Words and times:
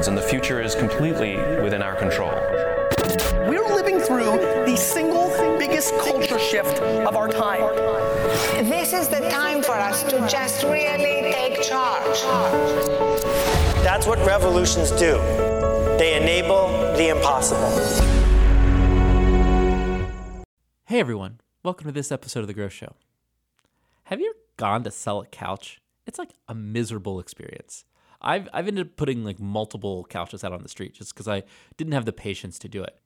goods, 0.00 0.08
and 0.08 0.16
the 0.16 0.22
future 0.22 0.62
is 0.62 0.74
completely 0.74 1.36
within 1.62 1.82
our 1.82 1.94
control. 1.94 2.32
We're 3.48 3.74
living 3.74 4.00
through 4.00 4.38
the 4.64 4.76
single 4.76 5.28
biggest 5.58 5.92
culture 5.98 6.38
shift 6.38 6.78
of 6.80 7.16
our 7.16 7.28
time. 7.28 7.60
This 8.64 8.92
is 8.94 9.08
the 9.08 9.20
time 9.28 9.62
for 9.62 9.74
us 9.74 10.02
to 10.04 10.26
just 10.26 10.62
really 10.64 11.32
take 11.32 11.62
charge. 11.62 12.22
That's 13.82 14.06
what 14.06 14.18
revolutions 14.26 14.90
do. 14.92 15.18
They 15.98 16.16
enable 16.16 16.68
the 16.96 17.08
impossible. 17.08 17.70
Hey 20.86 20.98
everyone, 20.98 21.40
welcome 21.62 21.86
to 21.86 21.92
this 21.92 22.10
episode 22.10 22.40
of 22.40 22.46
The 22.46 22.54
Growth 22.54 22.72
Show. 22.72 22.94
Have 24.04 24.18
you 24.18 24.30
ever 24.30 24.38
gone 24.56 24.82
to 24.84 24.90
sell 24.90 25.20
a 25.20 25.26
couch? 25.26 25.80
It's 26.06 26.18
like 26.18 26.30
a 26.48 26.54
miserable 26.54 27.20
experience. 27.20 27.84
I've, 28.20 28.48
I've 28.52 28.68
ended 28.68 28.86
up 28.86 28.96
putting 28.96 29.24
like 29.24 29.40
multiple 29.40 30.04
couches 30.08 30.44
out 30.44 30.52
on 30.52 30.62
the 30.62 30.68
street 30.68 30.94
just 30.94 31.14
because 31.14 31.28
I 31.28 31.42
didn't 31.76 31.94
have 31.94 32.04
the 32.04 32.12
patience 32.12 32.58
to 32.60 32.68
do 32.68 32.82
it. 32.82 32.98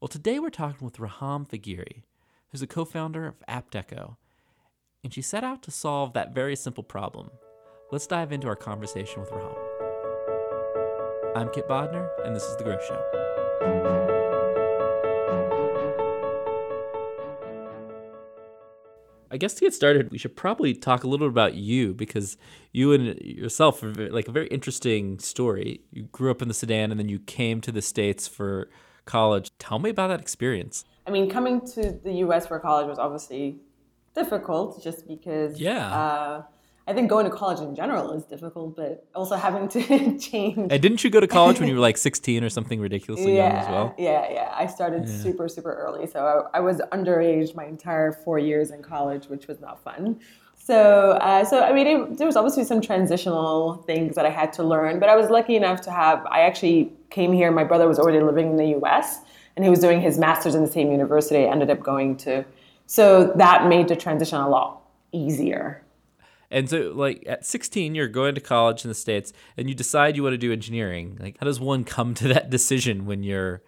Well, 0.00 0.08
today 0.08 0.38
we're 0.38 0.50
talking 0.50 0.84
with 0.84 0.98
Reham 0.98 1.48
Fagiri, 1.48 2.02
who's 2.50 2.62
a 2.62 2.66
co 2.66 2.84
founder 2.84 3.26
of 3.26 3.34
AptDeco, 3.48 4.16
and 5.02 5.12
she 5.12 5.22
set 5.22 5.42
out 5.42 5.62
to 5.64 5.70
solve 5.70 6.12
that 6.12 6.34
very 6.34 6.54
simple 6.54 6.84
problem. 6.84 7.30
Let's 7.90 8.06
dive 8.06 8.32
into 8.32 8.48
our 8.48 8.56
conversation 8.56 9.20
with 9.20 9.30
Reham. 9.30 9.56
I'm 11.34 11.50
Kit 11.50 11.68
Bodner, 11.68 12.08
and 12.24 12.34
this 12.34 12.44
is 12.44 12.56
The 12.56 12.64
Growth 12.64 12.84
Show. 12.86 14.07
Guess 19.38 19.54
to 19.54 19.60
get 19.62 19.72
started, 19.74 20.10
we 20.10 20.18
should 20.18 20.36
probably 20.36 20.74
talk 20.74 21.02
a 21.04 21.08
little 21.08 21.26
bit 21.26 21.32
about 21.32 21.54
you 21.54 21.94
because 21.94 22.36
you 22.72 22.92
and 22.92 23.18
yourself 23.20 23.82
are 23.82 23.88
very, 23.90 24.10
like 24.10 24.28
a 24.28 24.32
very 24.32 24.48
interesting 24.48 25.18
story. 25.18 25.80
You 25.90 26.02
grew 26.12 26.30
up 26.30 26.42
in 26.42 26.48
the 26.48 26.54
Sudan 26.54 26.90
and 26.90 27.00
then 27.00 27.08
you 27.08 27.18
came 27.20 27.60
to 27.62 27.72
the 27.72 27.80
States 27.82 28.28
for 28.28 28.68
college. 29.06 29.50
Tell 29.58 29.78
me 29.78 29.90
about 29.90 30.08
that 30.08 30.20
experience. 30.20 30.84
I 31.06 31.10
mean, 31.10 31.30
coming 31.30 31.62
to 31.74 31.92
the 32.04 32.12
US 32.24 32.46
for 32.46 32.58
college 32.60 32.86
was 32.86 32.98
obviously 32.98 33.56
difficult 34.14 34.82
just 34.82 35.06
because 35.08 35.58
Yeah. 35.58 35.86
uh, 35.94 36.42
I 36.88 36.94
think 36.94 37.10
going 37.10 37.26
to 37.26 37.30
college 37.30 37.60
in 37.60 37.74
general 37.74 38.12
is 38.12 38.24
difficult, 38.24 38.74
but 38.74 39.06
also 39.14 39.36
having 39.36 39.68
to 39.68 40.18
change. 40.18 40.72
And 40.72 40.80
didn't 40.82 41.04
you 41.04 41.10
go 41.10 41.20
to 41.20 41.26
college 41.26 41.60
when 41.60 41.68
you 41.68 41.74
were 41.74 41.80
like 41.80 41.96
16 42.08 42.42
or 42.42 42.48
something 42.48 42.80
ridiculously 42.80 43.36
young 43.36 43.52
as 43.52 43.68
well? 43.68 43.94
Yeah, 43.98 44.26
yeah. 44.32 44.54
I 44.56 44.66
started 44.66 45.06
super, 45.06 45.48
super 45.48 45.74
early. 45.74 46.06
So 46.06 46.48
I, 46.54 46.58
I 46.58 46.60
was 46.60 46.80
underage 46.90 47.54
my 47.54 47.66
entire 47.66 48.12
four 48.12 48.38
years 48.38 48.70
in 48.70 48.82
college, 48.82 49.26
which 49.26 49.48
was 49.48 49.60
not 49.60 49.84
fun. 49.84 50.18
So, 50.56 51.12
uh, 51.12 51.44
so 51.44 51.62
I 51.62 51.74
mean, 51.74 51.86
it, 51.86 52.18
there 52.18 52.26
was 52.26 52.36
obviously 52.36 52.64
some 52.64 52.80
transitional 52.80 53.82
things 53.86 54.14
that 54.14 54.24
I 54.24 54.30
had 54.30 54.52
to 54.54 54.62
learn, 54.62 54.98
but 54.98 55.10
I 55.10 55.16
was 55.16 55.28
lucky 55.28 55.56
enough 55.56 55.82
to 55.82 55.90
have. 55.90 56.24
I 56.26 56.40
actually 56.40 56.92
came 57.10 57.34
here. 57.34 57.50
My 57.50 57.64
brother 57.64 57.86
was 57.86 57.98
already 57.98 58.20
living 58.20 58.50
in 58.50 58.56
the 58.56 58.68
U.S. 58.78 59.20
and 59.56 59.64
he 59.64 59.70
was 59.70 59.80
doing 59.80 60.00
his 60.00 60.18
master's 60.18 60.54
in 60.54 60.62
the 60.62 60.72
same 60.72 60.90
university. 60.90 61.44
I 61.44 61.50
ended 61.50 61.68
up 61.68 61.80
going 61.80 62.16
to, 62.18 62.46
so 62.86 63.32
that 63.36 63.66
made 63.68 63.88
the 63.88 63.96
transition 63.96 64.38
a 64.40 64.48
lot 64.48 64.82
easier. 65.12 65.82
And 66.50 66.68
so, 66.68 66.92
like 66.94 67.24
at 67.26 67.44
16, 67.44 67.94
you're 67.94 68.08
going 68.08 68.34
to 68.34 68.40
college 68.40 68.84
in 68.84 68.88
the 68.88 68.94
States 68.94 69.32
and 69.56 69.68
you 69.68 69.74
decide 69.74 70.16
you 70.16 70.22
want 70.22 70.34
to 70.34 70.38
do 70.38 70.52
engineering. 70.52 71.18
Like, 71.20 71.36
how 71.38 71.44
does 71.44 71.60
one 71.60 71.84
come 71.84 72.14
to 72.14 72.28
that 72.28 72.50
decision 72.50 73.06
when 73.06 73.22
you're 73.22 73.62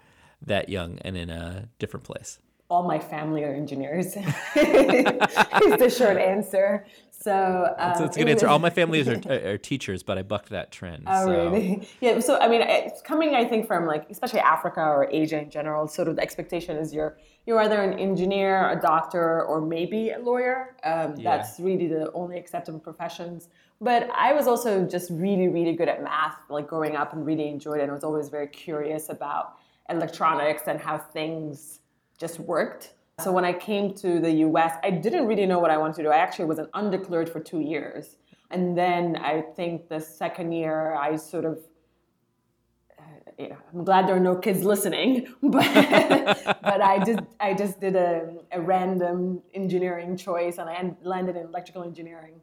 that 0.44 0.68
young 0.68 0.98
and 1.00 1.16
in 1.16 1.30
a 1.30 1.68
different 1.78 2.04
place? 2.04 2.38
All 2.70 2.84
my 2.84 2.98
family 2.98 3.42
are 3.44 3.52
engineers. 3.52 4.06
is 4.16 4.24
the 4.54 5.94
short 5.96 6.16
answer. 6.16 6.86
So, 7.10 7.74
um, 7.76 7.94
So 7.96 8.04
it's 8.04 8.16
a 8.16 8.20
good 8.20 8.30
answer. 8.30 8.48
All 8.48 8.58
my 8.58 8.70
families 8.70 9.06
are, 9.08 9.20
are 9.28 9.58
teachers, 9.58 10.02
but 10.02 10.16
I 10.16 10.22
bucked 10.22 10.48
that 10.50 10.72
trend. 10.72 11.04
Oh, 11.06 11.26
so. 11.26 11.30
really? 11.30 11.86
Yeah. 12.00 12.18
So, 12.20 12.38
I 12.38 12.48
mean, 12.48 12.62
it's 12.62 13.02
coming, 13.02 13.34
I 13.34 13.44
think, 13.44 13.66
from 13.66 13.86
like, 13.86 14.08
especially 14.08 14.40
Africa 14.40 14.80
or 14.80 15.08
Asia 15.10 15.40
in 15.42 15.50
general, 15.50 15.86
sort 15.86 16.08
of 16.08 16.16
the 16.16 16.22
expectation 16.22 16.76
is 16.78 16.94
you're 16.94 17.18
you're 17.46 17.60
either 17.60 17.82
an 17.82 17.98
engineer, 17.98 18.70
a 18.70 18.80
doctor, 18.80 19.44
or 19.44 19.60
maybe 19.60 20.10
a 20.10 20.18
lawyer. 20.18 20.76
Um, 20.84 21.16
That's 21.16 21.58
really 21.58 21.88
the 21.88 22.12
only 22.12 22.38
acceptable 22.38 22.78
professions. 22.78 23.48
But 23.80 24.10
I 24.10 24.34
was 24.34 24.46
also 24.46 24.86
just 24.86 25.10
really, 25.10 25.48
really 25.48 25.74
good 25.74 25.88
at 25.88 26.02
math, 26.02 26.36
like 26.50 26.68
growing 26.68 26.96
up, 26.96 27.12
and 27.12 27.26
really 27.26 27.48
enjoyed 27.48 27.80
it. 27.80 27.84
And 27.84 27.92
was 27.92 28.04
always 28.04 28.28
very 28.28 28.46
curious 28.46 29.08
about 29.08 29.56
electronics 29.88 30.62
and 30.66 30.78
how 30.80 30.98
things 30.98 31.79
just 32.20 32.38
worked. 32.38 32.92
So 33.18 33.32
when 33.32 33.44
I 33.44 33.52
came 33.52 33.94
to 33.96 34.20
the 34.20 34.30
US, 34.46 34.74
I 34.82 34.90
didn't 34.90 35.26
really 35.26 35.46
know 35.46 35.58
what 35.58 35.70
I 35.70 35.76
wanted 35.76 35.96
to 35.96 36.02
do. 36.04 36.08
I 36.10 36.18
actually 36.18 36.46
was 36.46 36.58
an 36.58 36.68
undeclared 36.74 37.28
for 37.28 37.40
two 37.40 37.60
years. 37.60 38.16
And 38.50 38.76
then 38.76 39.16
I 39.16 39.42
think 39.56 39.88
the 39.88 40.00
second 40.00 40.52
year, 40.52 40.94
I 40.94 41.16
sort 41.16 41.44
of, 41.44 41.58
uh, 42.98 43.02
you 43.38 43.48
know, 43.50 43.58
I'm 43.72 43.84
glad 43.84 44.08
there 44.08 44.16
are 44.16 44.20
no 44.20 44.36
kids 44.36 44.64
listening, 44.64 45.28
but, 45.42 45.74
but 46.62 46.80
I 46.82 47.02
just, 47.04 47.20
I 47.38 47.54
just 47.54 47.80
did 47.80 47.94
a, 47.94 48.36
a 48.52 48.60
random 48.60 49.42
engineering 49.54 50.16
choice 50.16 50.58
and 50.58 50.68
I 50.68 50.94
landed 51.02 51.36
in 51.36 51.46
electrical 51.46 51.82
engineering. 51.82 52.40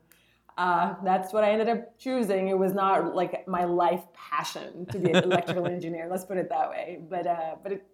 Uh, 0.57 0.95
that's 1.03 1.33
what 1.33 1.43
I 1.43 1.51
ended 1.51 1.69
up 1.69 1.97
choosing. 1.99 2.47
It 2.47 2.57
was 2.57 2.73
not 2.73 3.15
like 3.15 3.47
my 3.47 3.65
life 3.65 4.03
passion 4.13 4.87
to 4.87 4.97
be 4.99 5.11
an 5.11 5.23
electrical 5.31 5.67
engineer. 5.67 6.07
Let's 6.09 6.25
put 6.25 6.37
it 6.37 6.49
that 6.49 6.69
way. 6.69 6.99
But, 7.09 7.27
uh, 7.27 7.55
but 7.61 7.71
it, 7.73 7.85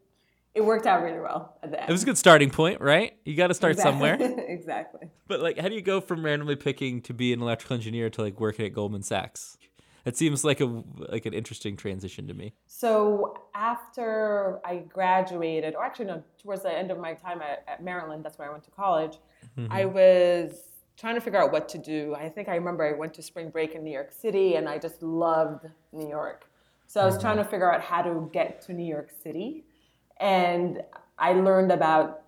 it 0.55 0.63
worked 0.63 0.85
out 0.85 1.03
really 1.03 1.19
well 1.19 1.57
at 1.63 1.71
the 1.71 1.79
end. 1.79 1.89
It 1.89 1.91
was 1.91 2.03
a 2.03 2.05
good 2.05 2.17
starting 2.17 2.51
point, 2.51 2.79
right? 2.79 3.17
You 3.25 3.35
got 3.35 3.47
to 3.47 3.53
start 3.53 3.79
somewhere. 3.79 4.17
exactly. 4.47 5.09
But 5.27 5.41
like, 5.41 5.57
how 5.57 5.67
do 5.67 5.75
you 5.75 5.81
go 5.81 5.99
from 5.99 6.23
randomly 6.23 6.55
picking 6.55 7.01
to 7.03 7.13
be 7.13 7.33
an 7.33 7.41
electrical 7.41 7.75
engineer 7.75 8.09
to 8.11 8.21
like 8.21 8.39
working 8.39 8.65
at 8.65 8.73
Goldman 8.73 9.03
Sachs? 9.03 9.57
That 10.03 10.17
seems 10.17 10.43
like 10.43 10.59
a 10.59 10.83
like 10.97 11.25
an 11.25 11.33
interesting 11.33 11.77
transition 11.77 12.27
to 12.27 12.33
me. 12.33 12.53
So 12.67 13.37
after 13.55 14.59
I 14.65 14.77
graduated, 14.77 15.75
or 15.75 15.83
actually 15.85 16.05
no, 16.05 16.23
towards 16.41 16.63
the 16.63 16.77
end 16.77 16.91
of 16.91 16.99
my 16.99 17.13
time 17.13 17.41
at, 17.41 17.63
at 17.67 17.81
Maryland, 17.81 18.23
that's 18.23 18.37
where 18.37 18.49
I 18.49 18.51
went 18.51 18.65
to 18.65 18.71
college. 18.71 19.17
Mm-hmm. 19.57 19.71
I 19.71 19.85
was 19.85 20.67
trying 20.97 21.15
to 21.15 21.21
figure 21.21 21.41
out 21.41 21.51
what 21.51 21.69
to 21.69 21.77
do. 21.77 22.15
I 22.15 22.29
think 22.29 22.49
I 22.49 22.55
remember 22.55 22.83
I 22.83 22.97
went 22.97 23.13
to 23.15 23.21
spring 23.21 23.49
break 23.49 23.75
in 23.75 23.83
New 23.83 23.91
York 23.91 24.11
City, 24.11 24.55
and 24.55 24.67
I 24.67 24.77
just 24.77 25.01
loved 25.01 25.65
New 25.93 26.09
York. 26.09 26.45
So 26.85 27.01
I 27.01 27.05
was 27.05 27.15
mm-hmm. 27.15 27.21
trying 27.21 27.37
to 27.37 27.45
figure 27.45 27.71
out 27.71 27.81
how 27.81 28.01
to 28.01 28.29
get 28.33 28.61
to 28.63 28.73
New 28.73 28.85
York 28.85 29.09
City, 29.23 29.63
and 30.23 30.81
I 31.19 31.33
learned 31.33 31.71
about 31.71 32.21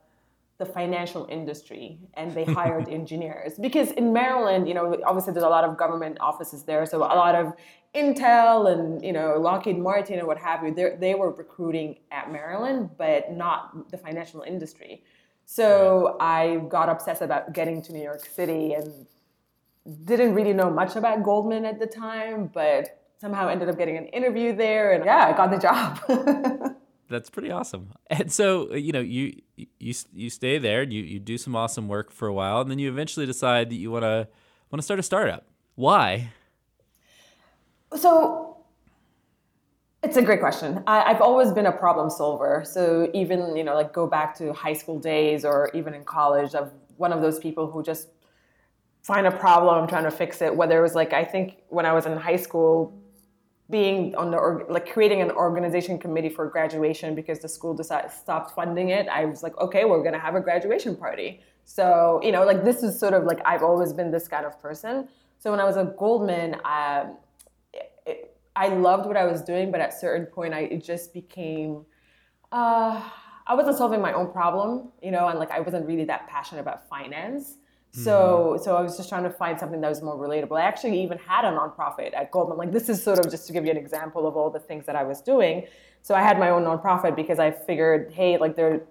the 0.58 0.66
financial 0.66 1.26
industry 1.30 1.98
and 2.14 2.34
they 2.34 2.44
hired 2.60 2.90
engineers 2.90 3.54
because 3.60 3.92
in 3.92 4.14
Maryland, 4.14 4.68
you 4.68 4.74
know, 4.74 4.98
obviously 5.06 5.34
there's 5.34 5.46
a 5.46 5.50
lot 5.50 5.64
of 5.64 5.78
government 5.78 6.18
offices 6.20 6.64
there, 6.64 6.86
so 6.86 7.00
a 7.00 7.16
lot 7.26 7.36
of 7.36 7.54
Intel 7.96 8.72
and 8.72 9.02
you 9.04 9.14
know 9.14 9.40
Lockheed 9.40 9.78
Martin 9.78 10.20
and 10.20 10.28
what 10.28 10.38
have 10.38 10.62
you, 10.64 10.74
they 10.74 10.98
they 11.00 11.16
were 11.16 11.32
recruiting 11.32 12.00
at 12.12 12.30
Maryland, 12.30 12.90
but 12.98 13.32
not 13.32 13.90
the 13.90 13.98
financial 13.98 14.42
industry. 14.42 15.02
So 15.46 16.18
I 16.20 16.58
got 16.68 16.90
obsessed 16.90 17.22
about 17.22 17.54
getting 17.54 17.82
to 17.84 17.94
New 17.94 18.02
York 18.04 18.26
City 18.26 18.74
and 18.74 19.06
didn't 20.04 20.34
really 20.34 20.52
know 20.52 20.70
much 20.70 20.98
about 20.98 21.24
Goldman 21.24 21.64
at 21.64 21.80
the 21.80 21.86
time, 21.86 22.50
but 22.54 23.02
somehow 23.22 23.48
ended 23.48 23.70
up 23.70 23.78
getting 23.78 23.96
an 23.96 24.08
interview 24.08 24.54
there, 24.54 24.92
and 24.92 25.06
yeah, 25.06 25.28
I 25.28 25.38
got 25.38 25.52
the 25.52 25.60
job. 25.68 26.76
That's 27.10 27.30
pretty 27.30 27.52
awesome. 27.52 27.94
And 28.10 28.32
so, 28.32 28.74
you 28.74 28.92
know, 28.92 29.00
you 29.00 29.42
you 29.56 29.94
you 30.14 30.30
stay 30.30 30.58
there, 30.58 30.84
you 30.84 31.04
you 31.04 31.20
do 31.20 31.38
some 31.38 31.56
awesome 31.56 31.88
work 31.88 32.12
for 32.12 32.28
a 32.28 32.34
while, 32.34 32.62
and 32.62 32.72
then 32.72 32.80
you 32.80 32.90
eventually 32.90 33.26
decide 33.26 33.70
that 33.70 33.76
you 33.76 33.92
want 33.92 34.04
to 34.04 34.28
want 34.72 34.80
to 34.80 34.84
start 34.84 35.00
a 35.00 35.04
startup. 35.04 35.46
Why? 35.76 36.32
So 37.96 38.58
it's 40.04 40.18
a 40.18 40.22
great 40.22 40.40
question. 40.40 40.84
I, 40.88 41.04
I've 41.04 41.22
always 41.22 41.52
been 41.52 41.66
a 41.66 41.72
problem 41.72 42.10
solver. 42.10 42.64
So 42.66 43.10
even 43.14 43.56
you 43.56 43.64
know, 43.64 43.76
like 43.76 43.94
go 43.94 44.08
back 44.08 44.36
to 44.38 44.54
high 44.54 44.74
school 44.74 45.00
days 45.00 45.46
or 45.46 45.70
even 45.74 45.94
in 45.94 46.04
college, 46.04 46.56
I'm 46.56 46.72
one 46.98 47.14
of 47.14 47.22
those 47.22 47.40
people 47.40 47.70
who 47.70 47.84
just 47.84 48.10
find 49.04 49.28
a 49.28 49.32
problem, 49.32 49.88
trying 49.88 50.06
to 50.06 50.12
fix 50.12 50.42
it. 50.42 50.56
Whether 50.56 50.80
it 50.80 50.82
was 50.82 50.96
like 50.96 51.14
I 51.14 51.24
think 51.24 51.58
when 51.70 51.86
I 51.86 51.94
was 51.94 52.06
in 52.06 52.18
high 52.18 52.38
school, 52.38 53.00
being 53.70 54.16
on 54.16 54.30
the 54.30 54.66
like 54.70 54.92
creating 54.92 55.22
an 55.22 55.32
organization 55.32 55.98
committee 55.98 56.30
for 56.30 56.48
graduation 56.48 57.16
because 57.16 57.40
the 57.40 57.50
school 57.50 57.74
decided 57.74 58.12
stopped 58.12 58.54
funding 58.54 58.90
it. 58.90 59.08
I 59.08 59.26
was 59.26 59.42
like, 59.42 59.58
okay, 59.58 59.86
we're 59.86 60.04
gonna 60.04 60.20
have 60.20 60.36
a 60.36 60.42
graduation 60.42 60.96
party. 60.96 61.42
So 61.64 62.20
you 62.24 62.32
know, 62.32 62.46
like 62.46 62.64
this 62.64 62.84
is 62.84 63.00
sort 63.00 63.14
of 63.14 63.24
like 63.24 63.40
I've 63.46 63.64
always 63.64 63.92
been 63.92 64.12
this 64.12 64.28
kind 64.28 64.46
of 64.46 64.60
person. 64.62 65.08
So 65.40 65.52
when 65.52 65.60
I 65.60 65.66
was 65.66 65.78
at 65.78 65.98
Goldman, 65.98 66.56
um, 66.64 67.18
it, 68.06 68.38
I 68.56 68.68
loved 68.70 69.06
what 69.06 69.18
I 69.18 69.26
was 69.26 69.42
doing, 69.42 69.72
but 69.72 69.82
at 69.82 69.94
a 69.94 69.98
certain 69.98 70.28
point, 70.28 70.54
I 70.54 70.62
it 70.62 70.84
just 70.84 71.14
became. 71.14 71.86
Uh, 72.52 73.02
I 73.48 73.54
wasn't 73.54 73.78
solving 73.78 74.02
my 74.02 74.14
own 74.14 74.32
problem, 74.32 74.92
you 75.04 75.12
know, 75.12 75.28
and 75.28 75.38
like 75.38 75.52
I 75.52 75.60
wasn't 75.60 75.86
really 75.86 76.06
that 76.06 76.28
passionate 76.28 76.62
about 76.62 76.88
finance. 76.88 77.58
So, 78.04 78.60
so 78.62 78.76
I 78.76 78.82
was 78.82 78.98
just 78.98 79.08
trying 79.08 79.24
to 79.24 79.30
find 79.30 79.58
something 79.60 79.80
that 79.82 79.90
was 79.90 80.02
more 80.02 80.18
relatable. 80.18 80.60
I 80.60 80.64
actually 80.64 81.02
even 81.02 81.18
had 81.18 81.46
a 81.46 81.52
nonprofit 81.52 82.14
at 82.14 82.30
Goldman. 82.32 82.58
Like 82.58 82.72
this 82.72 82.90
is 82.90 83.02
sort 83.02 83.20
of 83.20 83.32
just 83.32 83.48
to 83.48 83.54
give 83.54 83.64
you 83.66 83.72
an 83.72 83.78
example 83.78 84.28
of 84.28 84.36
all 84.36 84.50
the 84.50 84.60
things 84.60 84.86
that 84.86 84.96
I 84.96 85.04
was 85.04 85.22
doing. 85.22 85.66
So 86.02 86.14
I 86.14 86.22
had 86.22 86.38
my 86.38 86.50
own 86.50 86.64
nonprofit 86.66 87.16
because 87.16 87.40
I 87.40 87.52
figured, 87.52 88.12
hey, 88.12 88.38
like 88.38 88.56
there, 88.56 88.82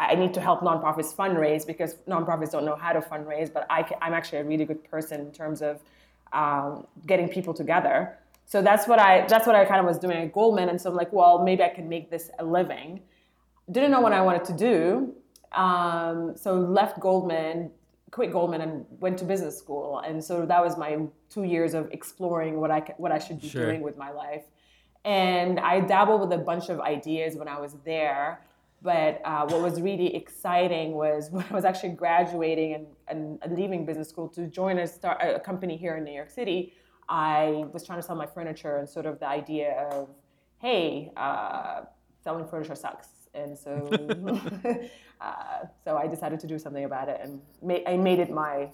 I 0.00 0.14
need 0.14 0.32
to 0.34 0.40
help 0.40 0.60
nonprofits 0.60 1.14
fundraise 1.14 1.66
because 1.66 1.96
nonprofits 2.08 2.52
don't 2.52 2.64
know 2.64 2.74
how 2.74 2.92
to 2.92 3.00
fundraise. 3.00 3.52
But 3.52 3.66
I, 3.68 3.82
ca- 3.82 3.98
I'm 4.00 4.14
actually 4.14 4.38
a 4.38 4.44
really 4.44 4.64
good 4.64 4.82
person 4.90 5.20
in 5.20 5.30
terms 5.30 5.60
of 5.60 5.80
um, 6.32 6.86
getting 7.06 7.28
people 7.28 7.54
together. 7.54 8.18
So 8.46 8.60
that's 8.60 8.86
what 8.86 8.98
I 8.98 9.26
that's 9.26 9.46
what 9.46 9.56
I 9.56 9.64
kind 9.64 9.80
of 9.80 9.86
was 9.86 9.98
doing 9.98 10.18
at 10.18 10.32
Goldman, 10.32 10.68
and 10.68 10.80
so 10.80 10.90
I'm 10.90 10.96
like, 10.96 11.12
well, 11.12 11.42
maybe 11.42 11.62
I 11.62 11.70
can 11.70 11.88
make 11.88 12.10
this 12.10 12.30
a 12.38 12.44
living. 12.44 13.00
Didn't 13.70 13.90
know 13.90 14.00
what 14.00 14.12
I 14.12 14.20
wanted 14.20 14.44
to 14.46 14.52
do, 14.52 15.14
um, 15.52 16.36
so 16.36 16.54
left 16.54 17.00
Goldman, 17.00 17.70
quit 18.14 18.30
Goldman, 18.30 18.60
and 18.60 18.86
went 19.00 19.18
to 19.18 19.24
business 19.24 19.58
school. 19.58 19.98
And 19.98 20.22
so 20.22 20.46
that 20.46 20.62
was 20.64 20.78
my 20.78 20.98
two 21.28 21.42
years 21.42 21.74
of 21.74 21.90
exploring 21.90 22.60
what 22.60 22.70
I 22.70 22.80
what 22.96 23.10
I 23.10 23.18
should 23.18 23.40
be 23.40 23.48
Sure. 23.48 23.66
doing 23.66 23.82
with 23.82 23.96
my 23.96 24.10
life. 24.12 24.44
And 25.04 25.58
I 25.58 25.80
dabbled 25.80 26.20
with 26.20 26.32
a 26.40 26.42
bunch 26.50 26.68
of 26.68 26.78
ideas 26.80 27.34
when 27.34 27.48
I 27.48 27.58
was 27.58 27.72
there. 27.84 28.40
But 28.82 29.20
uh, 29.24 29.46
what 29.50 29.60
was 29.62 29.80
really 29.80 30.14
exciting 30.14 30.92
was 30.92 31.30
when 31.34 31.44
I 31.50 31.54
was 31.54 31.64
actually 31.64 31.94
graduating 32.04 32.74
and, 32.74 32.86
and, 33.08 33.20
and 33.42 33.58
leaving 33.58 33.84
business 33.84 34.08
school 34.10 34.28
to 34.28 34.46
join 34.46 34.78
a, 34.78 34.86
start, 34.86 35.18
a 35.20 35.40
company 35.40 35.76
here 35.76 35.96
in 35.96 36.04
New 36.04 36.12
York 36.20 36.30
City. 36.30 36.72
I 37.08 37.64
was 37.72 37.84
trying 37.84 37.98
to 37.98 38.06
sell 38.06 38.16
my 38.16 38.26
furniture 38.26 38.76
and 38.76 38.88
sort 38.88 39.06
of 39.06 39.18
the 39.18 39.26
idea 39.26 39.72
of, 39.90 40.08
hey, 40.58 41.10
uh, 41.16 41.80
selling 42.22 42.46
furniture 42.46 42.76
sucks. 42.76 43.08
And 43.34 43.58
so, 43.58 43.88
uh, 45.20 45.66
so 45.84 45.96
I 45.96 46.06
decided 46.06 46.40
to 46.40 46.46
do 46.46 46.58
something 46.58 46.84
about 46.84 47.08
it 47.08 47.20
and 47.22 47.40
ma- 47.62 47.84
I 47.86 47.96
made 47.96 48.18
it 48.18 48.30
my 48.30 48.70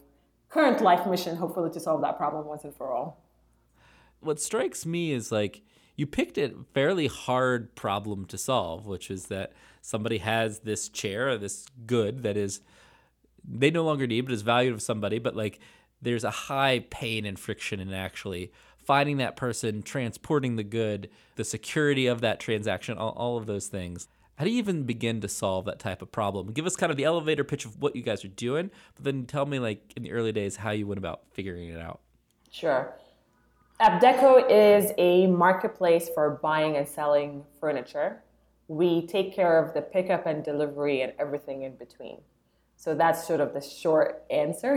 current 0.49 0.81
life 0.81 1.07
mission, 1.07 1.37
hopefully 1.37 1.71
to 1.71 1.81
solve 1.81 2.01
that 2.03 2.17
problem 2.17 2.47
once 2.47 2.65
and 2.65 2.75
for 2.75 2.93
all. 2.93 3.23
what 4.21 4.41
strikes 4.41 4.85
me 4.85 5.13
is 5.13 5.31
like 5.33 5.63
you 5.97 6.07
picked 6.07 6.39
a 6.39 6.53
fairly 6.73 7.07
hard 7.09 7.75
problem 7.75 8.25
to 8.27 8.39
solve, 8.39 8.87
which 8.87 9.11
is 9.11 9.27
that 9.27 9.53
somebody 9.83 10.19
has 10.19 10.61
this 10.61 10.89
chair 10.89 11.29
or 11.29 11.39
this 11.39 11.67
good 11.87 12.23
that 12.23 12.37
is 12.37 12.61
they 13.47 13.71
no 13.71 13.85
longer 13.85 14.07
need 14.07 14.23
but 14.23 14.33
is 14.33 14.43
valued 14.43 14.75
of 14.75 14.83
somebody, 14.83 15.19
but 15.19 15.37
like 15.37 15.61
there's 16.03 16.25
a 16.25 16.31
high 16.31 16.85
pain 16.91 17.25
and 17.27 17.39
friction 17.39 17.81
in 17.81 17.93
actually 17.93 18.53
finding 18.79 19.19
that 19.19 19.37
person, 19.37 19.83
transporting 19.83 20.57
the 20.57 20.65
good, 20.65 21.11
the 21.37 21.45
security 21.45 22.07
of 22.07 22.23
that 22.23 22.41
transaction, 22.41 22.99
all, 22.99 23.11
all 23.11 23.37
of 23.37 23.47
those 23.47 23.69
things. 23.69 24.09
How 24.41 24.45
do 24.45 24.53
you 24.53 24.57
even 24.57 24.85
begin 24.85 25.21
to 25.21 25.29
solve 25.29 25.67
that 25.67 25.79
type 25.79 26.01
of 26.01 26.11
problem? 26.13 26.53
Give 26.53 26.65
us 26.65 26.75
kind 26.75 26.91
of 26.91 26.97
the 26.97 27.05
elevator 27.05 27.45
pitch 27.45 27.67
of 27.67 27.79
what 27.79 27.95
you 27.95 28.01
guys 28.01 28.25
are 28.25 28.29
doing, 28.29 28.71
but 28.95 29.05
then 29.05 29.27
tell 29.27 29.45
me 29.45 29.59
like 29.59 29.93
in 29.99 30.03
the 30.03 30.13
early 30.13 30.33
days 30.33 30.57
how 30.57 30.71
you 30.71 30.87
went 30.87 30.97
about 30.97 31.25
figuring 31.31 31.69
it 31.69 31.79
out. 31.79 32.01
Sure. 32.51 32.95
AptDeco 33.83 34.47
is 34.49 34.93
a 34.97 35.27
marketplace 35.27 36.09
for 36.15 36.41
buying 36.43 36.79
and 36.79 36.89
selling 36.89 37.45
furniture. 37.61 38.23
We 38.69 39.07
take 39.07 39.35
care 39.35 39.63
of 39.63 39.75
the 39.75 39.83
pickup 39.83 40.25
and 40.25 40.43
delivery 40.43 41.03
and 41.03 41.13
everything 41.19 41.65
in 41.65 41.77
between. 41.77 42.23
So 42.81 42.95
that's 42.95 43.27
sort 43.27 43.41
of 43.41 43.53
the 43.53 43.61
short 43.61 44.25
answer. 44.31 44.77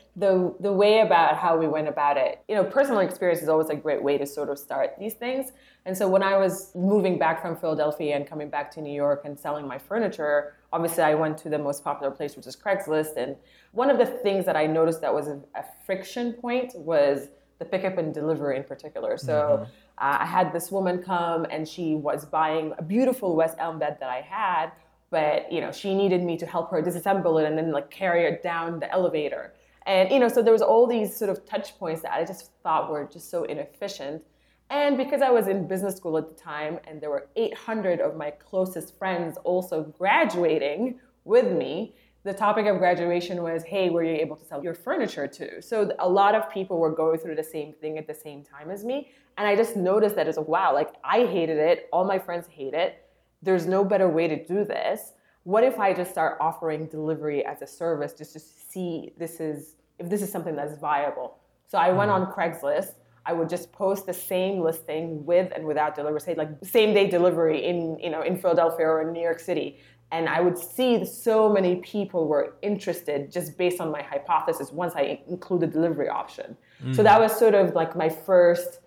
the 0.16 0.54
the 0.60 0.72
way 0.72 1.00
about 1.00 1.36
how 1.36 1.58
we 1.58 1.66
went 1.66 1.88
about 1.88 2.16
it, 2.16 2.40
you 2.48 2.54
know, 2.54 2.62
personal 2.62 3.00
experience 3.00 3.42
is 3.42 3.48
always 3.48 3.70
a 3.70 3.74
great 3.74 4.00
way 4.00 4.16
to 4.18 4.24
sort 4.24 4.50
of 4.50 4.56
start 4.56 4.94
these 5.00 5.14
things. 5.14 5.50
And 5.84 5.98
so 5.98 6.08
when 6.08 6.22
I 6.22 6.36
was 6.36 6.70
moving 6.76 7.18
back 7.18 7.42
from 7.42 7.56
Philadelphia 7.56 8.14
and 8.14 8.24
coming 8.24 8.50
back 8.50 8.70
to 8.74 8.80
New 8.80 8.94
York 8.94 9.22
and 9.24 9.36
selling 9.36 9.66
my 9.66 9.78
furniture, 9.78 10.54
obviously 10.72 11.02
I 11.02 11.16
went 11.16 11.36
to 11.38 11.48
the 11.48 11.58
most 11.58 11.82
popular 11.82 12.12
place, 12.12 12.36
which 12.36 12.46
is 12.46 12.54
Craigslist. 12.54 13.16
And 13.16 13.34
one 13.72 13.90
of 13.90 13.98
the 13.98 14.06
things 14.06 14.46
that 14.46 14.54
I 14.54 14.68
noticed 14.68 15.00
that 15.00 15.12
was 15.12 15.26
a, 15.26 15.40
a 15.56 15.64
friction 15.84 16.34
point 16.34 16.72
was 16.76 17.30
the 17.58 17.64
pickup 17.64 17.98
and 17.98 18.14
delivery 18.14 18.56
in 18.56 18.62
particular. 18.62 19.18
So 19.18 19.66
uh, 19.98 20.18
I 20.20 20.24
had 20.24 20.52
this 20.52 20.70
woman 20.70 21.02
come 21.02 21.46
and 21.50 21.66
she 21.66 21.96
was 21.96 22.24
buying 22.24 22.74
a 22.78 22.82
beautiful 22.82 23.34
West 23.34 23.56
Elm 23.58 23.80
bed 23.80 23.96
that 23.98 24.08
I 24.08 24.20
had, 24.20 24.70
but 25.14 25.52
you 25.54 25.60
know 25.60 25.70
she 25.70 25.94
needed 25.94 26.22
me 26.24 26.36
to 26.36 26.46
help 26.54 26.66
her 26.72 26.82
disassemble 26.82 27.40
it 27.40 27.46
and 27.48 27.56
then 27.56 27.70
like 27.70 27.88
carry 28.02 28.22
it 28.30 28.42
down 28.42 28.80
the 28.80 28.90
elevator. 28.98 29.54
And 29.86 30.10
you 30.10 30.18
know, 30.18 30.28
so 30.28 30.42
there 30.42 30.52
was 30.52 30.66
all 30.70 30.86
these 30.88 31.16
sort 31.16 31.30
of 31.30 31.46
touch 31.46 31.78
points 31.78 32.02
that 32.02 32.12
I 32.12 32.24
just 32.24 32.50
thought 32.64 32.90
were 32.90 33.04
just 33.16 33.30
so 33.30 33.44
inefficient. 33.44 34.22
And 34.70 34.96
because 34.96 35.22
I 35.22 35.30
was 35.30 35.46
in 35.46 35.68
business 35.68 35.94
school 35.96 36.16
at 36.18 36.26
the 36.28 36.34
time 36.34 36.80
and 36.88 37.00
there 37.00 37.10
were 37.10 37.28
800 37.36 38.00
of 38.00 38.16
my 38.16 38.30
closest 38.30 38.98
friends 38.98 39.36
also 39.44 39.84
graduating 39.98 40.98
with 41.24 41.52
me, 41.52 41.94
the 42.24 42.32
topic 42.32 42.66
of 42.66 42.78
graduation 42.78 43.42
was, 43.42 43.62
hey, 43.62 43.90
were 43.90 44.02
you 44.02 44.14
able 44.14 44.36
to 44.36 44.44
sell 44.46 44.64
your 44.64 44.74
furniture 44.74 45.28
to 45.28 45.60
So 45.62 45.92
a 45.98 46.08
lot 46.08 46.34
of 46.34 46.50
people 46.50 46.78
were 46.78 46.94
going 47.02 47.18
through 47.20 47.36
the 47.36 47.44
same 47.44 47.74
thing 47.74 47.98
at 47.98 48.06
the 48.06 48.14
same 48.14 48.42
time 48.42 48.70
as 48.70 48.84
me. 48.84 49.10
And 49.36 49.46
I 49.46 49.54
just 49.54 49.76
noticed 49.76 50.16
that 50.16 50.26
as 50.26 50.38
wow, 50.38 50.72
like 50.72 50.90
I 51.04 51.26
hated 51.26 51.58
it, 51.58 51.88
all 51.92 52.04
my 52.04 52.18
friends 52.18 52.46
hate 52.48 52.74
it. 52.74 53.03
There's 53.44 53.66
no 53.66 53.84
better 53.84 54.08
way 54.08 54.26
to 54.28 54.44
do 54.44 54.64
this. 54.64 55.12
What 55.44 55.62
if 55.62 55.78
I 55.78 55.92
just 55.92 56.10
start 56.10 56.38
offering 56.40 56.86
delivery 56.86 57.44
as 57.44 57.60
a 57.60 57.66
service 57.66 58.14
just 58.14 58.32
to 58.32 58.40
see 58.40 59.12
this 59.18 59.40
is 59.40 59.76
if 59.98 60.08
this 60.08 60.22
is 60.22 60.32
something 60.32 60.56
that's 60.56 60.78
viable? 60.78 61.38
So 61.66 61.78
I 61.78 61.92
went 61.92 62.10
mm-hmm. 62.10 62.24
on 62.24 62.32
Craigslist. 62.32 62.94
I 63.26 63.32
would 63.32 63.48
just 63.48 63.72
post 63.72 64.04
the 64.06 64.12
same 64.12 64.60
listing 64.60 65.24
with 65.24 65.50
and 65.54 65.64
without 65.64 65.94
delivery, 65.94 66.20
say 66.20 66.34
like 66.34 66.50
same 66.62 66.92
day 66.92 67.08
delivery 67.08 67.64
in 67.64 67.98
you 67.98 68.10
know 68.10 68.22
in 68.22 68.36
Philadelphia 68.36 68.86
or 68.86 69.02
in 69.02 69.12
New 69.12 69.22
York 69.22 69.40
City, 69.40 69.78
and 70.12 70.28
I 70.28 70.40
would 70.40 70.58
see 70.58 71.04
so 71.04 71.48
many 71.48 71.76
people 71.76 72.28
were 72.28 72.56
interested 72.62 73.32
just 73.32 73.58
based 73.58 73.80
on 73.80 73.90
my 73.90 74.02
hypothesis 74.02 74.72
once 74.72 74.94
I 74.94 75.20
included 75.28 75.72
delivery 75.72 76.08
option. 76.08 76.56
So 76.92 77.00
mm. 77.00 77.04
that 77.04 77.18
was 77.20 77.36
sort 77.36 77.54
of 77.54 77.74
like 77.74 77.96
my 77.96 78.08
first 78.08 78.80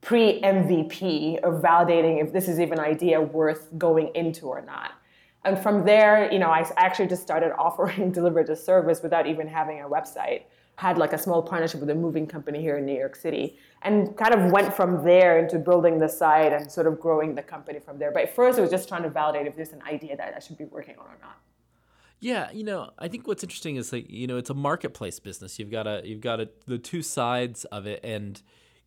pre 0.00 0.40
MVP 0.40 1.40
of 1.40 1.62
validating 1.62 2.22
if 2.22 2.32
this 2.32 2.48
is 2.48 2.58
even 2.58 2.78
an 2.78 2.84
idea 2.84 3.20
worth 3.20 3.68
going 3.76 4.10
into 4.14 4.46
or 4.46 4.62
not. 4.62 4.92
And 5.44 5.58
from 5.58 5.84
there, 5.84 6.30
you 6.30 6.38
know, 6.38 6.50
I 6.50 6.68
actually 6.76 7.08
just 7.08 7.22
started 7.22 7.52
offering 7.58 8.12
delivery 8.12 8.44
as 8.48 8.64
service 8.64 9.02
without 9.02 9.26
even 9.26 9.46
having 9.46 9.80
a 9.80 9.88
website. 9.88 10.42
Had 10.76 10.96
like 10.96 11.12
a 11.12 11.18
small 11.18 11.42
partnership 11.42 11.78
with 11.80 11.90
a 11.90 11.94
moving 11.94 12.26
company 12.26 12.62
here 12.62 12.78
in 12.78 12.86
New 12.86 12.96
York 12.96 13.14
City, 13.14 13.58
and 13.82 14.16
kind 14.16 14.32
of 14.32 14.50
went 14.50 14.72
from 14.72 15.04
there 15.04 15.38
into 15.38 15.58
building 15.58 15.98
the 15.98 16.08
site 16.08 16.54
and 16.54 16.72
sort 16.72 16.86
of 16.86 16.98
growing 16.98 17.34
the 17.34 17.42
company 17.42 17.78
from 17.78 17.98
there. 17.98 18.10
But 18.10 18.30
first, 18.34 18.58
it 18.58 18.62
was 18.62 18.70
just 18.70 18.88
trying 18.88 19.02
to 19.02 19.10
validate 19.10 19.46
if 19.46 19.54
there's 19.56 19.72
an 19.72 19.82
idea 19.82 20.16
that 20.16 20.32
I 20.34 20.38
should 20.38 20.56
be 20.56 20.64
working 20.64 20.96
on 20.98 21.04
or 21.04 21.18
not. 21.20 21.36
Yeah, 22.18 22.50
you 22.52 22.64
know, 22.64 22.92
I 22.98 23.08
think 23.08 23.26
what's 23.26 23.42
interesting 23.42 23.76
is 23.76 23.92
like 23.92 24.08
you 24.08 24.26
know 24.26 24.38
it's 24.38 24.48
a 24.48 24.54
marketplace 24.54 25.18
business. 25.20 25.58
You've 25.58 25.70
got 25.70 25.86
a 25.86 26.00
you've 26.02 26.22
got 26.22 26.40
a, 26.40 26.48
the 26.66 26.78
two 26.78 27.02
sides 27.02 27.66
of 27.66 27.86
it, 27.86 28.00
and 28.02 28.40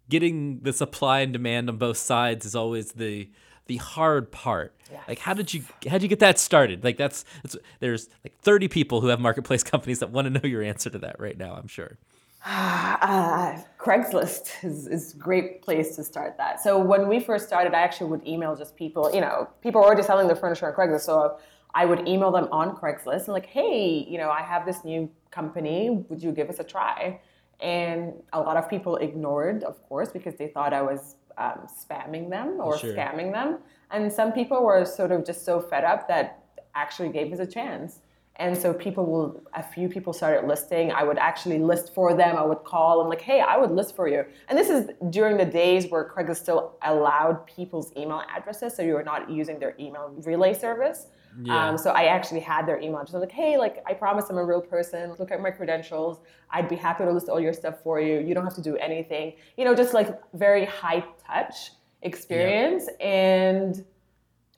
getting 0.09 0.59
the 0.61 0.73
supply 0.73 1.21
and 1.21 1.33
demand 1.33 1.69
on 1.69 1.77
both 1.77 1.97
sides 1.97 2.45
is 2.45 2.55
always 2.55 2.93
the 2.93 3.29
the 3.67 3.77
hard 3.77 4.31
part. 4.31 4.75
Like 5.07 5.19
how 5.19 5.33
did 5.33 5.53
you 5.53 5.63
how 5.87 5.93
did 5.93 6.03
you 6.03 6.07
get 6.09 6.19
that 6.19 6.37
started? 6.37 6.83
Like 6.83 6.97
that's, 6.97 7.25
that's 7.41 7.55
there's 7.79 8.09
like 8.23 8.37
30 8.41 8.67
people 8.67 9.01
who 9.01 9.07
have 9.07 9.19
marketplace 9.19 9.63
companies 9.73 9.99
that 9.99 10.11
want 10.11 10.25
to 10.25 10.29
know 10.29 10.47
your 10.47 10.61
answer 10.61 10.89
to 10.89 10.99
that 10.99 11.19
right 11.19 11.37
now. 11.37 11.55
I'm 11.55 11.67
sure. 11.67 11.97
Uh, 13.03 13.59
Craigslist 13.77 14.63
is, 14.63 14.87
is 14.87 15.13
a 15.13 15.17
great 15.17 15.61
place 15.61 15.95
to 15.97 16.03
start 16.05 16.37
that. 16.37 16.61
So 16.61 16.79
when 16.79 17.09
we 17.09 17.19
first 17.19 17.47
started, 17.47 17.73
I 17.73 17.81
actually 17.81 18.09
would 18.11 18.25
email 18.25 18.55
just 18.55 18.77
people, 18.77 19.13
you 19.13 19.19
know, 19.19 19.49
people 19.61 19.81
are 19.81 19.85
already 19.85 20.03
selling 20.03 20.27
their 20.27 20.37
furniture 20.37 20.67
on 20.67 20.73
Craigslist. 20.73 21.01
So 21.01 21.37
I 21.75 21.85
would 21.85 22.07
email 22.07 22.31
them 22.31 22.47
on 22.49 22.77
Craigslist 22.77 23.25
and 23.25 23.33
like, 23.33 23.47
hey, 23.47 24.05
you 24.07 24.17
know, 24.17 24.29
I 24.29 24.41
have 24.41 24.65
this 24.65 24.85
new 24.85 25.09
company. 25.31 25.89
Would 25.89 26.23
you 26.23 26.31
give 26.31 26.49
us 26.49 26.59
a 26.59 26.63
try? 26.63 27.19
And 27.63 28.13
a 28.33 28.39
lot 28.41 28.57
of 28.57 28.69
people 28.69 28.97
ignored, 28.97 29.63
of 29.63 29.81
course, 29.87 30.09
because 30.11 30.35
they 30.35 30.49
thought 30.49 30.73
I 30.73 30.81
was 30.81 31.15
um, 31.37 31.65
spamming 31.81 32.29
them 32.29 32.57
or 32.59 32.77
Sure. 32.77 32.93
scamming 32.93 33.31
them. 33.31 33.59
And 33.89 34.11
some 34.11 34.33
people 34.33 34.63
were 34.63 34.83
sort 34.83 35.11
of 35.13 35.25
just 35.25 35.45
so 35.45 35.61
fed 35.61 35.85
up 35.85 36.07
that 36.09 36.43
actually 36.75 37.09
gave 37.09 37.31
us 37.31 37.39
a 37.39 37.47
chance. 37.47 38.01
And 38.37 38.57
so 38.57 38.73
people 38.73 39.05
will, 39.05 39.43
a 39.53 39.61
few 39.61 39.87
people 39.87 40.11
started 40.11 40.47
listing. 40.47 40.91
I 40.91 41.03
would 41.03 41.19
actually 41.19 41.59
list 41.59 41.93
for 41.93 42.15
them. 42.15 42.35
I 42.35 42.43
would 42.43 42.63
call 42.63 42.99
them 42.99 43.07
like, 43.07 43.21
hey, 43.21 43.41
I 43.41 43.57
would 43.57 43.69
list 43.69 43.95
for 43.95 44.07
you. 44.07 44.25
And 44.47 44.57
this 44.57 44.69
is 44.69 44.89
during 45.11 45.37
the 45.37 45.45
days 45.45 45.87
where 45.91 46.09
Craigslist 46.09 46.37
still 46.37 46.75
allowed 46.81 47.45
people's 47.45 47.91
email 47.95 48.23
addresses, 48.35 48.75
so 48.75 48.81
you 48.81 48.93
were 48.93 49.03
not 49.03 49.29
using 49.29 49.59
their 49.59 49.75
email 49.79 50.13
relay 50.23 50.55
service. 50.55 51.07
Yeah. 51.43 51.69
Um, 51.69 51.77
so 51.77 51.91
I 51.91 52.05
actually 52.05 52.39
had 52.39 52.67
their 52.67 52.79
email. 52.79 53.01
Just 53.01 53.13
like, 53.13 53.31
hey, 53.31 53.57
like 53.57 53.83
I 53.85 53.93
promise 53.93 54.25
I'm 54.29 54.37
a 54.37 54.45
real 54.45 54.61
person. 54.61 55.15
Look 55.19 55.31
at 55.31 55.39
my 55.39 55.51
credentials. 55.51 56.19
I'd 56.49 56.69
be 56.69 56.75
happy 56.75 57.03
to 57.03 57.11
list 57.11 57.29
all 57.29 57.39
your 57.39 57.53
stuff 57.53 57.81
for 57.83 57.99
you. 57.99 58.19
You 58.19 58.33
don't 58.33 58.43
have 58.43 58.55
to 58.55 58.61
do 58.61 58.77
anything. 58.77 59.33
You 59.57 59.65
know, 59.65 59.75
just 59.75 59.93
like 59.93 60.09
very 60.33 60.65
high 60.65 61.03
touch 61.27 61.71
experience. 62.01 62.87
And 62.99 63.85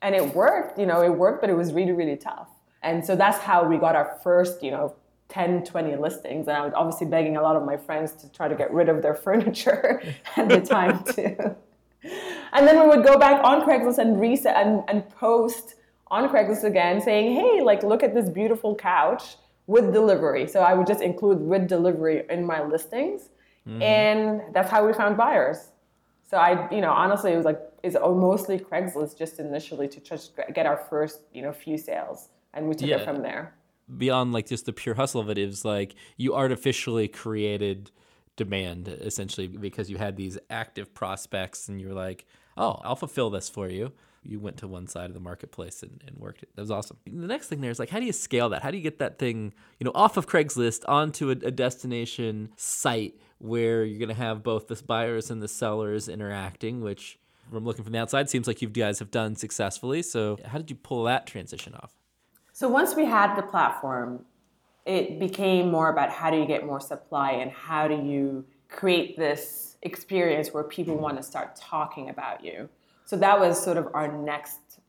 and 0.02 0.14
it 0.14 0.34
worked. 0.34 0.78
You 0.78 0.86
know, 0.86 1.02
it 1.02 1.10
worked, 1.14 1.40
but 1.40 1.50
it 1.50 1.56
was 1.56 1.72
really, 1.72 1.92
really 1.92 2.16
tough. 2.16 2.48
And 2.86 3.04
so 3.04 3.16
that's 3.16 3.38
how 3.38 3.64
we 3.64 3.78
got 3.78 3.96
our 3.96 4.18
first, 4.22 4.62
you 4.62 4.70
know, 4.70 4.94
10, 5.28 5.64
20 5.64 5.96
listings. 5.96 6.46
And 6.46 6.56
I 6.56 6.64
was 6.64 6.72
obviously 6.72 7.08
begging 7.08 7.36
a 7.36 7.42
lot 7.42 7.56
of 7.56 7.64
my 7.64 7.76
friends 7.76 8.12
to 8.12 8.30
try 8.30 8.46
to 8.46 8.54
get 8.54 8.72
rid 8.72 8.88
of 8.88 9.02
their 9.02 9.14
furniture 9.26 10.02
at 10.36 10.48
the 10.48 10.60
time 10.60 11.02
too. 11.14 11.56
And 12.52 12.66
then 12.66 12.80
we 12.80 12.96
would 12.96 13.04
go 13.04 13.18
back 13.18 13.42
on 13.44 13.62
Craigslist 13.62 13.98
and 13.98 14.20
reset 14.20 14.54
and, 14.56 14.84
and 14.86 15.08
post 15.10 15.74
on 16.06 16.28
Craigslist 16.28 16.62
again 16.62 17.00
saying, 17.00 17.34
hey, 17.34 17.60
like, 17.60 17.82
look 17.82 18.04
at 18.04 18.14
this 18.14 18.28
beautiful 18.30 18.76
couch 18.76 19.36
with 19.66 19.92
delivery. 19.92 20.46
So 20.46 20.60
I 20.60 20.72
would 20.72 20.86
just 20.86 21.02
include 21.02 21.40
with 21.40 21.66
delivery 21.66 22.24
in 22.30 22.46
my 22.46 22.62
listings. 22.62 23.30
Mm-hmm. 23.66 23.82
And 23.82 24.42
that's 24.54 24.70
how 24.70 24.86
we 24.86 24.92
found 24.92 25.16
buyers. 25.16 25.72
So 26.22 26.36
I, 26.36 26.72
you 26.72 26.80
know, 26.80 26.92
honestly, 26.92 27.32
it 27.32 27.36
was 27.36 27.44
like, 27.44 27.60
it's 27.82 27.96
mostly 27.96 28.60
Craigslist 28.60 29.18
just 29.18 29.40
initially 29.40 29.88
to 29.88 30.00
just 30.00 30.38
get 30.54 30.66
our 30.66 30.76
first, 30.76 31.22
you 31.32 31.42
know, 31.42 31.52
few 31.52 31.76
sales. 31.76 32.28
And 32.56 32.68
we 32.68 32.74
took 32.74 32.88
Yeah. 32.88 32.96
it 32.96 33.04
from 33.04 33.22
there. 33.22 33.54
Beyond 33.96 34.32
like 34.32 34.46
just 34.48 34.66
the 34.66 34.72
pure 34.72 34.96
hustle 34.96 35.20
of 35.20 35.30
it, 35.30 35.38
it 35.38 35.46
was 35.46 35.64
like 35.64 35.94
you 36.16 36.34
artificially 36.34 37.06
created 37.06 37.92
demand 38.34 38.88
essentially 38.88 39.46
because 39.46 39.88
you 39.88 39.96
had 39.96 40.16
these 40.16 40.36
active 40.50 40.92
prospects 40.92 41.68
and 41.68 41.80
you 41.80 41.88
were 41.88 41.94
like, 41.94 42.26
oh, 42.56 42.80
I'll 42.82 42.96
fulfill 42.96 43.30
this 43.30 43.48
for 43.48 43.68
you. 43.68 43.92
You 44.24 44.40
went 44.40 44.56
to 44.56 44.66
one 44.66 44.88
side 44.88 45.04
of 45.08 45.14
the 45.14 45.20
marketplace 45.20 45.84
and, 45.84 46.02
and 46.04 46.18
worked 46.18 46.42
it. 46.42 46.48
That 46.56 46.62
was 46.62 46.70
awesome. 46.72 46.96
The 47.06 47.28
next 47.28 47.46
thing 47.46 47.60
there 47.60 47.70
is 47.70 47.78
like, 47.78 47.90
how 47.90 48.00
do 48.00 48.06
you 48.06 48.12
scale 48.12 48.48
that? 48.48 48.62
How 48.62 48.72
do 48.72 48.76
you 48.76 48.82
get 48.82 48.98
that 48.98 49.20
thing, 49.20 49.54
you 49.78 49.84
know, 49.84 49.92
off 49.94 50.16
of 50.16 50.26
Craigslist 50.26 50.82
onto 50.88 51.28
a, 51.28 51.32
a 51.32 51.50
destination 51.52 52.50
site 52.56 53.14
where 53.38 53.84
you're 53.84 54.00
going 54.00 54.08
to 54.08 54.14
have 54.14 54.42
both 54.42 54.66
the 54.66 54.82
buyers 54.84 55.30
and 55.30 55.40
the 55.40 55.46
sellers 55.48 56.08
interacting, 56.08 56.80
which 56.80 57.20
from 57.52 57.64
looking 57.64 57.84
from 57.84 57.92
the 57.92 58.00
outside 58.00 58.28
seems 58.28 58.48
like 58.48 58.60
you 58.60 58.68
guys 58.68 58.98
have 58.98 59.12
done 59.12 59.36
successfully. 59.36 60.02
So 60.02 60.38
how 60.44 60.58
did 60.58 60.70
you 60.70 60.76
pull 60.76 61.04
that 61.04 61.26
transition 61.28 61.74
off? 61.74 61.92
So 62.56 62.70
once 62.70 62.96
we 62.96 63.04
had 63.04 63.36
the 63.36 63.42
platform, 63.42 64.24
it 64.86 65.20
became 65.20 65.70
more 65.70 65.90
about 65.90 66.08
how 66.08 66.30
do 66.30 66.38
you 66.38 66.46
get 66.46 66.64
more 66.64 66.80
supply 66.80 67.32
and 67.32 67.50
how 67.50 67.86
do 67.86 67.96
you 67.96 68.46
create 68.70 69.14
this 69.18 69.76
experience 69.82 70.54
where 70.54 70.64
people 70.64 70.96
want 70.96 71.18
to 71.18 71.22
start 71.22 71.54
talking 71.56 72.08
about 72.08 72.42
you. 72.42 72.70
So 73.04 73.18
that 73.18 73.38
was 73.38 73.62
sort 73.62 73.76
of 73.76 73.88
our 73.92 74.10
next 74.10 74.80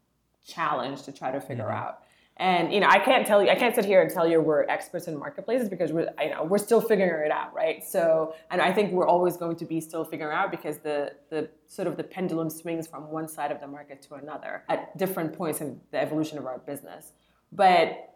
challenge 0.47 1.03
to 1.03 1.11
try 1.11 1.29
to 1.29 1.41
figure 1.41 1.65
mm-hmm. 1.65 1.73
out. 1.73 2.03
And 2.37 2.71
you 2.71 2.79
know, 2.79 2.87
I 2.87 2.99
can't 2.99 3.27
tell 3.27 3.43
you, 3.43 3.49
I 3.49 3.55
can't 3.55 3.75
sit 3.75 3.83
here 3.83 4.01
and 4.01 4.09
tell 4.09 4.25
you 4.25 4.39
we're 4.39 4.63
experts 4.69 5.09
in 5.09 5.19
marketplaces 5.19 5.67
because 5.67 5.91
we're, 5.91 6.07
you 6.21 6.29
know, 6.29 6.45
we're 6.45 6.59
still 6.59 6.79
figuring 6.79 7.25
it 7.25 7.31
out, 7.33 7.53
right? 7.53 7.83
So, 7.83 8.33
and 8.49 8.61
I 8.61 8.71
think 8.71 8.93
we're 8.93 9.09
always 9.09 9.35
going 9.35 9.57
to 9.57 9.65
be 9.65 9.81
still 9.81 10.05
figuring 10.05 10.33
out 10.33 10.51
because 10.51 10.77
the 10.77 11.15
the 11.29 11.49
sort 11.65 11.89
of 11.89 11.97
the 11.97 12.03
pendulum 12.05 12.49
swings 12.49 12.87
from 12.87 13.11
one 13.11 13.27
side 13.27 13.51
of 13.51 13.59
the 13.59 13.67
market 13.67 14.01
to 14.03 14.13
another 14.13 14.63
at 14.69 14.97
different 14.97 15.33
points 15.33 15.59
in 15.59 15.81
the 15.91 15.99
evolution 15.99 16.37
of 16.37 16.45
our 16.45 16.59
business. 16.59 17.11
But 17.51 18.15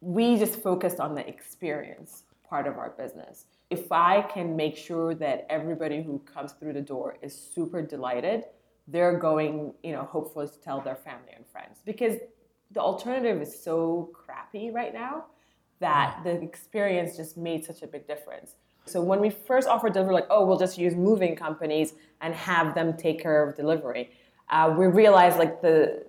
we 0.00 0.36
just 0.36 0.62
focused 0.62 1.00
on 1.00 1.14
the 1.14 1.26
experience 1.26 2.24
part 2.48 2.66
of 2.66 2.78
our 2.78 2.90
business. 2.90 3.46
If 3.70 3.90
I 3.90 4.22
can 4.22 4.54
make 4.54 4.76
sure 4.76 5.14
that 5.14 5.46
everybody 5.48 6.02
who 6.02 6.18
comes 6.20 6.52
through 6.52 6.74
the 6.74 6.80
door 6.80 7.16
is 7.22 7.34
super 7.34 7.82
delighted, 7.82 8.44
they're 8.86 9.18
going, 9.18 9.72
you 9.82 9.92
know, 9.92 10.04
hopefully 10.04 10.46
to 10.46 10.60
tell 10.60 10.80
their 10.80 10.96
family 10.96 11.32
and 11.34 11.46
friends 11.46 11.78
because 11.84 12.16
the 12.72 12.80
alternative 12.80 13.40
is 13.40 13.62
so 13.62 14.10
crappy 14.12 14.70
right 14.70 14.92
now 14.92 15.24
that 15.80 16.20
the 16.22 16.42
experience 16.42 17.16
just 17.16 17.36
made 17.36 17.64
such 17.64 17.82
a 17.82 17.86
big 17.86 18.06
difference. 18.06 18.56
So 18.86 19.00
when 19.02 19.20
we 19.20 19.30
first 19.30 19.66
offered 19.66 19.94
delivery, 19.94 20.14
like, 20.14 20.26
oh, 20.28 20.44
we'll 20.44 20.58
just 20.58 20.76
use 20.76 20.94
moving 20.94 21.34
companies 21.34 21.94
and 22.20 22.34
have 22.34 22.74
them 22.74 22.96
take 22.96 23.20
care 23.20 23.48
of 23.48 23.56
delivery, 23.56 24.10
uh, 24.50 24.74
we 24.76 24.86
realized 24.86 25.38
like 25.38 25.62
the 25.62 26.04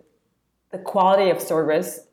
the 0.71 0.79
quality 0.79 1.29
of 1.29 1.39
service. 1.41 2.04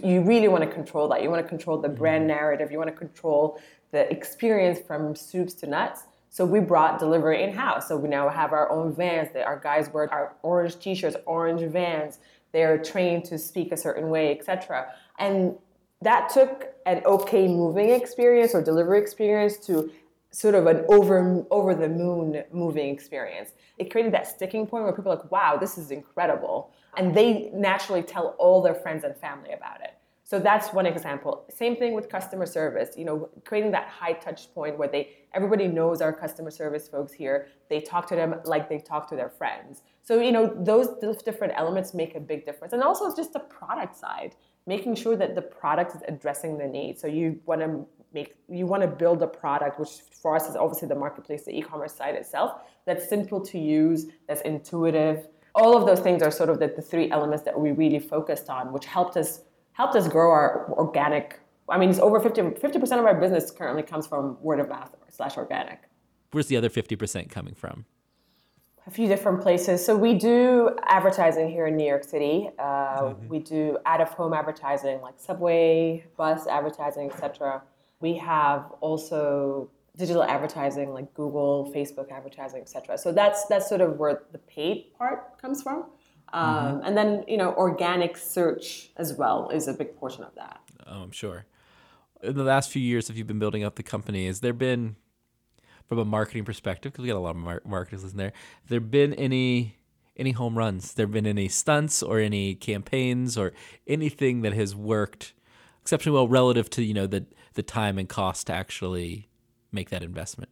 You 0.00 0.22
really 0.22 0.48
want 0.48 0.64
to 0.64 0.70
control 0.70 1.08
that. 1.08 1.22
You 1.22 1.30
want 1.30 1.42
to 1.42 1.48
control 1.48 1.78
the 1.78 1.88
brand 1.88 2.22
mm-hmm. 2.22 2.38
narrative. 2.38 2.70
You 2.70 2.78
want 2.78 2.90
to 2.90 2.96
control 2.96 3.60
the 3.90 4.10
experience 4.10 4.80
from 4.86 5.14
soups 5.14 5.54
to 5.54 5.66
nuts. 5.66 6.04
So 6.30 6.46
we 6.46 6.60
brought 6.60 6.98
delivery 6.98 7.42
in 7.42 7.52
house. 7.52 7.88
So 7.88 7.96
we 7.96 8.08
now 8.08 8.28
have 8.30 8.52
our 8.52 8.70
own 8.70 8.94
vans. 8.94 9.28
That 9.34 9.44
our 9.44 9.58
guys 9.58 9.90
wear 9.92 10.12
our 10.12 10.34
orange 10.42 10.78
t-shirts, 10.78 11.16
orange 11.26 11.62
vans 11.70 12.18
they're 12.52 12.78
trained 12.78 13.24
to 13.24 13.38
speak 13.38 13.72
a 13.72 13.76
certain 13.76 14.10
way, 14.10 14.38
etc. 14.38 14.92
And 15.18 15.56
that 16.02 16.28
took 16.28 16.68
an 16.86 17.02
okay 17.04 17.48
moving 17.48 17.90
experience 17.90 18.54
or 18.54 18.62
delivery 18.62 19.00
experience 19.00 19.56
to 19.66 19.90
sort 20.32 20.54
of 20.54 20.66
an 20.66 20.84
over 20.88 21.46
over 21.50 21.74
the 21.74 21.88
moon 21.88 22.42
moving 22.52 22.88
experience. 22.88 23.52
It 23.78 23.90
created 23.90 24.12
that 24.14 24.26
sticking 24.26 24.66
point 24.66 24.84
where 24.84 24.92
people 24.92 25.12
are 25.12 25.16
like, 25.16 25.30
wow, 25.30 25.56
this 25.56 25.78
is 25.78 25.90
incredible. 25.90 26.72
And 26.96 27.14
they 27.14 27.50
naturally 27.54 28.02
tell 28.02 28.34
all 28.38 28.62
their 28.62 28.74
friends 28.74 29.04
and 29.04 29.16
family 29.16 29.52
about 29.52 29.80
it. 29.82 29.94
So 30.24 30.38
that's 30.38 30.72
one 30.72 30.86
example. 30.86 31.44
Same 31.50 31.76
thing 31.76 31.92
with 31.92 32.08
customer 32.08 32.46
service. 32.46 32.96
You 32.96 33.04
know, 33.04 33.28
creating 33.44 33.70
that 33.72 33.88
high 33.88 34.14
touch 34.14 34.52
point 34.54 34.78
where 34.78 34.88
they 34.88 35.10
everybody 35.34 35.68
knows 35.68 36.00
our 36.00 36.12
customer 36.12 36.50
service 36.50 36.88
folks 36.88 37.12
here. 37.12 37.48
They 37.68 37.82
talk 37.82 38.06
to 38.08 38.16
them 38.16 38.36
like 38.44 38.70
they 38.70 38.78
talk 38.78 39.08
to 39.10 39.16
their 39.16 39.28
friends. 39.28 39.82
So, 40.02 40.20
you 40.20 40.32
know, 40.32 40.46
those 40.58 41.22
different 41.22 41.52
elements 41.56 41.92
make 41.92 42.14
a 42.14 42.20
big 42.20 42.46
difference. 42.46 42.72
And 42.72 42.82
also, 42.82 43.06
it's 43.06 43.16
just 43.16 43.34
the 43.34 43.40
product 43.40 43.96
side, 43.96 44.34
making 44.66 44.94
sure 44.94 45.16
that 45.16 45.34
the 45.34 45.42
product 45.42 45.94
is 45.94 46.02
addressing 46.08 46.56
the 46.56 46.66
need. 46.66 46.98
So, 46.98 47.06
you 47.06 47.38
want 47.44 47.60
to 47.60 47.86
make, 48.14 48.34
you 48.48 48.66
want 48.66 48.82
to 48.82 48.88
build 48.88 49.22
a 49.22 49.26
product, 49.26 49.78
which 49.78 49.90
for 50.20 50.36
us 50.36 50.48
is 50.48 50.56
obviously 50.56 50.88
the 50.88 50.94
marketplace, 50.94 51.44
the 51.44 51.56
e 51.56 51.62
commerce 51.62 51.94
side 51.94 52.14
itself, 52.14 52.62
that's 52.84 53.08
simple 53.08 53.40
to 53.40 53.58
use, 53.58 54.06
that's 54.28 54.40
intuitive. 54.42 55.28
All 55.54 55.76
of 55.76 55.86
those 55.86 56.00
things 56.00 56.22
are 56.22 56.30
sort 56.30 56.48
of 56.48 56.58
the, 56.58 56.68
the 56.68 56.82
three 56.82 57.10
elements 57.10 57.44
that 57.44 57.58
we 57.58 57.72
really 57.72 57.98
focused 57.98 58.48
on, 58.48 58.72
which 58.72 58.86
helped 58.86 59.16
us 59.16 59.40
helped 59.72 59.96
us 59.96 60.08
grow 60.08 60.30
our 60.30 60.70
organic. 60.72 61.40
I 61.68 61.78
mean, 61.78 61.90
it's 61.90 61.98
over 61.98 62.20
50 62.20 62.52
percent 62.52 63.00
of 63.00 63.06
our 63.06 63.18
business 63.18 63.50
currently 63.50 63.82
comes 63.82 64.06
from 64.06 64.36
word 64.42 64.60
of 64.60 64.68
mouth 64.68 64.94
slash 65.08 65.36
organic. 65.36 65.80
Where's 66.32 66.46
the 66.46 66.56
other 66.56 66.70
fifty 66.70 66.96
percent 66.96 67.30
coming 67.30 67.54
from? 67.54 67.84
a 68.86 68.90
few 68.90 69.06
different 69.06 69.40
places. 69.40 69.84
So 69.84 69.96
we 69.96 70.14
do 70.14 70.70
advertising 70.86 71.48
here 71.50 71.66
in 71.66 71.76
New 71.76 71.86
York 71.86 72.04
City. 72.04 72.50
Uh, 72.58 72.62
mm-hmm. 72.62 73.28
We 73.28 73.38
do 73.38 73.78
out 73.86 74.00
of 74.00 74.08
home 74.08 74.34
advertising 74.34 75.00
like 75.00 75.14
subway, 75.18 76.04
bus 76.16 76.46
advertising, 76.46 77.10
etc. 77.10 77.62
We 78.02 78.14
have 78.18 78.70
also 78.80 79.70
digital 79.96 80.22
advertising 80.22 80.92
like 80.92 81.12
Google, 81.14 81.72
Facebook 81.74 82.10
advertising, 82.10 82.60
etc. 82.60 82.98
So 82.98 83.12
that's 83.12 83.46
that's 83.46 83.68
sort 83.68 83.80
of 83.80 83.98
where 83.98 84.22
the 84.32 84.38
paid 84.38 84.92
part 84.98 85.40
comes 85.40 85.62
from. 85.62 85.86
Um, 86.32 86.44
mm-hmm. 86.44 86.86
And 86.86 86.96
then 86.96 87.24
you 87.28 87.36
know 87.36 87.54
organic 87.54 88.16
search 88.16 88.90
as 88.96 89.14
well 89.14 89.48
is 89.50 89.68
a 89.68 89.72
big 89.72 89.96
portion 89.96 90.24
of 90.24 90.34
that. 90.34 90.60
Oh, 90.86 91.02
I'm 91.02 91.12
sure. 91.12 91.46
In 92.22 92.36
the 92.36 92.44
last 92.44 92.70
few 92.70 92.82
years, 92.82 93.10
if 93.10 93.16
you've 93.16 93.26
been 93.26 93.38
building 93.38 93.64
up 93.64 93.74
the 93.76 93.82
company, 93.82 94.26
has 94.26 94.40
there 94.40 94.52
been 94.52 94.96
from 95.88 95.98
a 95.98 96.04
marketing 96.04 96.44
perspective, 96.44 96.92
because 96.92 97.02
we 97.02 97.08
got 97.08 97.16
a 97.16 97.20
lot 97.20 97.30
of 97.30 97.36
mar- 97.36 97.62
marketers 97.66 98.04
in 98.04 98.16
there, 98.16 98.32
there 98.68 98.80
been 98.80 99.12
any 99.14 99.76
any 100.16 100.32
home 100.32 100.56
runs? 100.56 100.94
There 100.94 101.06
been 101.06 101.26
any 101.26 101.48
stunts 101.48 102.02
or 102.02 102.18
any 102.18 102.54
campaigns 102.54 103.36
or 103.36 103.52
anything 103.86 104.42
that 104.42 104.52
has 104.52 104.74
worked 104.74 105.34
exceptionally 105.82 106.14
well 106.14 106.28
relative 106.28 106.70
to 106.70 106.82
you 106.82 106.94
know 106.94 107.06
the 107.06 107.26
the 107.54 107.62
time 107.62 107.98
and 107.98 108.08
cost 108.08 108.46
to 108.48 108.52
actually 108.52 109.28
make 109.70 109.90
that 109.90 110.02
investment? 110.02 110.50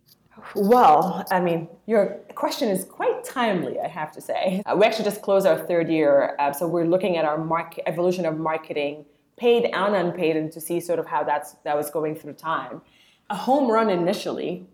Well, 0.54 1.24
I 1.30 1.40
mean, 1.40 1.68
your 1.86 2.20
question 2.34 2.68
is 2.68 2.84
quite 2.84 3.24
timely, 3.24 3.78
I 3.78 3.88
have 3.88 4.10
to 4.12 4.20
say. 4.20 4.62
Uh, 4.64 4.76
we 4.76 4.86
actually 4.86 5.04
just 5.04 5.22
closed 5.22 5.46
our 5.46 5.58
third 5.58 5.88
year, 5.88 6.34
uh, 6.38 6.52
so 6.52 6.66
we're 6.66 6.86
looking 6.86 7.16
at 7.16 7.24
our 7.24 7.38
market 7.38 7.84
evolution 7.86 8.24
of 8.24 8.38
marketing, 8.38 9.04
paid 9.36 9.64
and 9.66 9.94
unpaid, 9.94 10.36
and 10.36 10.50
to 10.52 10.60
see 10.60 10.80
sort 10.80 10.98
of 10.98 11.06
how 11.06 11.24
that's 11.24 11.56
that 11.64 11.76
was 11.76 11.90
going 11.90 12.14
through 12.14 12.34
time. 12.34 12.80
A 13.28 13.36
home 13.36 13.70
run 13.70 13.90
initially 13.90 14.66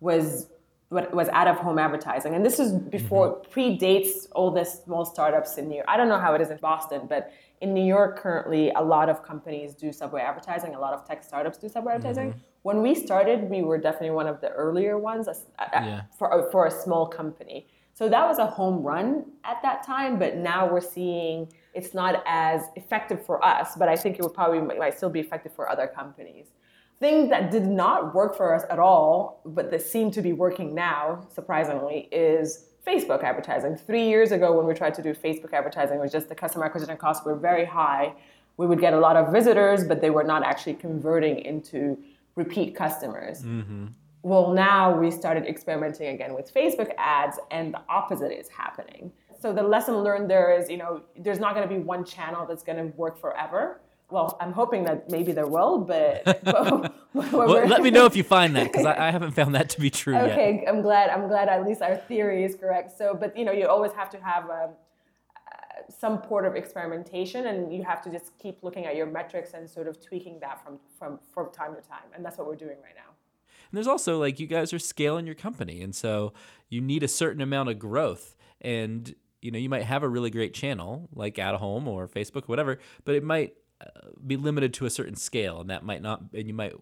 was 0.00 0.48
was 0.90 1.28
out 1.30 1.48
of 1.48 1.56
home 1.56 1.78
advertising, 1.78 2.34
and 2.34 2.44
this 2.44 2.60
is 2.60 2.72
before 2.72 3.36
mm-hmm. 3.36 3.60
predates 3.60 4.28
all 4.32 4.50
the 4.50 4.64
small 4.64 5.04
startups 5.04 5.56
in 5.58 5.68
New 5.68 5.76
York. 5.76 5.86
I 5.88 5.96
don't 5.96 6.08
know 6.08 6.18
how 6.18 6.34
it 6.34 6.40
is 6.40 6.50
in 6.50 6.58
Boston, 6.58 7.06
but 7.08 7.32
in 7.60 7.72
New 7.72 7.84
York 7.84 8.18
currently, 8.18 8.70
a 8.70 8.82
lot 8.82 9.08
of 9.08 9.22
companies 9.22 9.74
do 9.74 9.92
subway 9.92 10.22
advertising. 10.22 10.74
A 10.74 10.80
lot 10.80 10.92
of 10.92 11.06
tech 11.06 11.22
startups 11.22 11.58
do 11.58 11.68
subway 11.68 11.94
advertising. 11.94 12.30
Mm-hmm. 12.30 12.38
When 12.62 12.82
we 12.82 12.94
started, 12.94 13.48
we 13.48 13.62
were 13.62 13.78
definitely 13.78 14.10
one 14.10 14.26
of 14.26 14.40
the 14.40 14.50
earlier 14.50 14.98
ones 14.98 15.28
yeah. 15.58 16.02
for 16.18 16.48
for 16.50 16.66
a 16.66 16.70
small 16.70 17.06
company. 17.06 17.68
So 17.92 18.08
that 18.08 18.26
was 18.26 18.38
a 18.38 18.46
home 18.46 18.82
run 18.82 19.24
at 19.44 19.62
that 19.62 19.86
time, 19.86 20.18
but 20.18 20.36
now 20.36 20.70
we're 20.70 20.80
seeing 20.80 21.52
it's 21.74 21.94
not 21.94 22.24
as 22.26 22.62
effective 22.74 23.24
for 23.24 23.44
us, 23.44 23.76
but 23.76 23.88
I 23.88 23.96
think 23.96 24.18
it 24.18 24.22
would 24.22 24.34
probably 24.34 24.60
might 24.60 24.96
still 24.96 25.10
be 25.10 25.20
effective 25.20 25.54
for 25.54 25.68
other 25.68 25.86
companies 25.86 26.46
thing 27.00 27.28
that 27.28 27.50
did 27.50 27.66
not 27.66 28.14
work 28.14 28.36
for 28.36 28.54
us 28.54 28.64
at 28.70 28.78
all, 28.78 29.42
but 29.44 29.70
that 29.70 29.82
seem 29.82 30.10
to 30.12 30.22
be 30.22 30.32
working 30.32 30.74
now, 30.74 31.26
surprisingly, 31.28 32.08
is 32.12 32.66
Facebook 32.86 33.22
advertising. 33.22 33.76
Three 33.76 34.06
years 34.06 34.32
ago, 34.32 34.56
when 34.56 34.66
we 34.66 34.74
tried 34.74 34.94
to 34.94 35.02
do 35.02 35.14
Facebook 35.14 35.52
advertising, 35.52 35.98
it 35.98 36.00
was 36.00 36.12
just 36.12 36.28
the 36.28 36.34
customer 36.34 36.64
acquisition 36.64 36.96
costs 36.96 37.24
were 37.24 37.36
very 37.36 37.64
high. 37.64 38.14
We 38.56 38.66
would 38.66 38.80
get 38.80 38.92
a 38.92 38.98
lot 38.98 39.16
of 39.16 39.32
visitors, 39.32 39.84
but 39.84 40.00
they 40.00 40.10
were 40.10 40.24
not 40.24 40.44
actually 40.44 40.74
converting 40.74 41.38
into 41.38 41.98
repeat 42.36 42.74
customers. 42.76 43.42
Mm-hmm. 43.42 43.86
Well, 44.22 44.52
now 44.52 44.96
we 44.96 45.10
started 45.10 45.46
experimenting 45.46 46.08
again 46.08 46.34
with 46.34 46.52
Facebook 46.52 46.92
ads, 46.96 47.38
and 47.50 47.74
the 47.74 47.80
opposite 47.88 48.32
is 48.32 48.48
happening. 48.48 49.12
So 49.38 49.52
the 49.52 49.62
lesson 49.62 49.96
learned 49.98 50.30
there 50.30 50.58
is, 50.58 50.70
you 50.70 50.78
know, 50.78 51.02
there's 51.18 51.38
not 51.38 51.54
going 51.54 51.68
to 51.68 51.74
be 51.74 51.80
one 51.80 52.04
channel 52.04 52.46
that's 52.46 52.62
going 52.62 52.78
to 52.78 52.96
work 52.96 53.20
forever 53.20 53.80
well, 54.10 54.36
I'm 54.40 54.52
hoping 54.52 54.84
that 54.84 55.10
maybe 55.10 55.32
there 55.32 55.46
will, 55.46 55.78
but, 55.78 56.24
but 56.44 56.92
well, 57.12 57.66
let 57.66 57.82
me 57.82 57.90
know 57.90 58.06
if 58.06 58.16
you 58.16 58.22
find 58.22 58.54
that 58.56 58.70
because 58.70 58.86
I, 58.86 59.08
I, 59.08 59.10
haven't 59.10 59.32
found 59.32 59.54
that 59.54 59.70
to 59.70 59.80
be 59.80 59.90
true 59.90 60.14
okay, 60.16 60.26
yet. 60.26 60.38
Okay, 60.38 60.64
I'm 60.68 60.82
glad. 60.82 61.10
I'm 61.10 61.26
glad 61.26 61.48
at 61.48 61.66
least 61.66 61.82
our 61.82 61.96
theory 61.96 62.44
is 62.44 62.54
correct. 62.54 62.96
So, 62.96 63.16
but 63.18 63.36
you 63.36 63.44
know, 63.44 63.52
you 63.52 63.66
always 63.66 63.92
have 63.92 64.10
to 64.10 64.20
have 64.20 64.44
um, 64.44 64.50
uh, 64.50 65.90
some 65.90 66.18
port 66.18 66.44
of 66.44 66.54
experimentation, 66.54 67.46
and 67.46 67.72
you 67.72 67.82
have 67.82 68.02
to 68.02 68.10
just 68.10 68.38
keep 68.38 68.62
looking 68.62 68.84
at 68.84 68.94
your 68.94 69.06
metrics 69.06 69.54
and 69.54 69.68
sort 69.68 69.88
of 69.88 70.00
tweaking 70.04 70.38
that 70.40 70.62
from 70.62 70.78
from 70.98 71.18
from 71.32 71.50
time 71.50 71.74
to 71.74 71.80
time, 71.80 72.06
and 72.14 72.24
that's 72.24 72.36
what 72.36 72.46
we're 72.46 72.56
doing 72.56 72.76
right 72.82 72.94
now. 72.94 73.12
And 73.70 73.78
there's 73.78 73.88
also 73.88 74.20
like 74.20 74.38
you 74.38 74.46
guys 74.46 74.72
are 74.72 74.78
scaling 74.78 75.26
your 75.26 75.34
company, 75.34 75.82
and 75.82 75.94
so 75.94 76.32
you 76.68 76.80
need 76.80 77.02
a 77.02 77.08
certain 77.08 77.40
amount 77.40 77.70
of 77.70 77.78
growth, 77.78 78.36
and 78.60 79.14
you 79.40 79.50
know 79.50 79.58
you 79.58 79.70
might 79.70 79.84
have 79.84 80.02
a 80.02 80.08
really 80.08 80.30
great 80.30 80.52
channel 80.52 81.08
like 81.14 81.38
at 81.38 81.54
home 81.56 81.88
or 81.88 82.06
Facebook, 82.06 82.42
or 82.42 82.46
whatever, 82.46 82.78
but 83.04 83.14
it 83.14 83.24
might 83.24 83.54
be 84.26 84.36
limited 84.36 84.74
to 84.74 84.86
a 84.86 84.90
certain 84.90 85.16
scale, 85.16 85.60
and 85.60 85.70
that 85.70 85.84
might 85.84 86.02
not, 86.02 86.22
and 86.32 86.46
you 86.46 86.54
might 86.54 86.74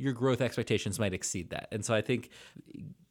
your 0.00 0.12
growth 0.14 0.40
expectations 0.40 0.98
might 0.98 1.12
exceed 1.12 1.50
that. 1.50 1.68
And 1.70 1.84
so 1.84 1.94
I 1.94 2.00
think 2.00 2.30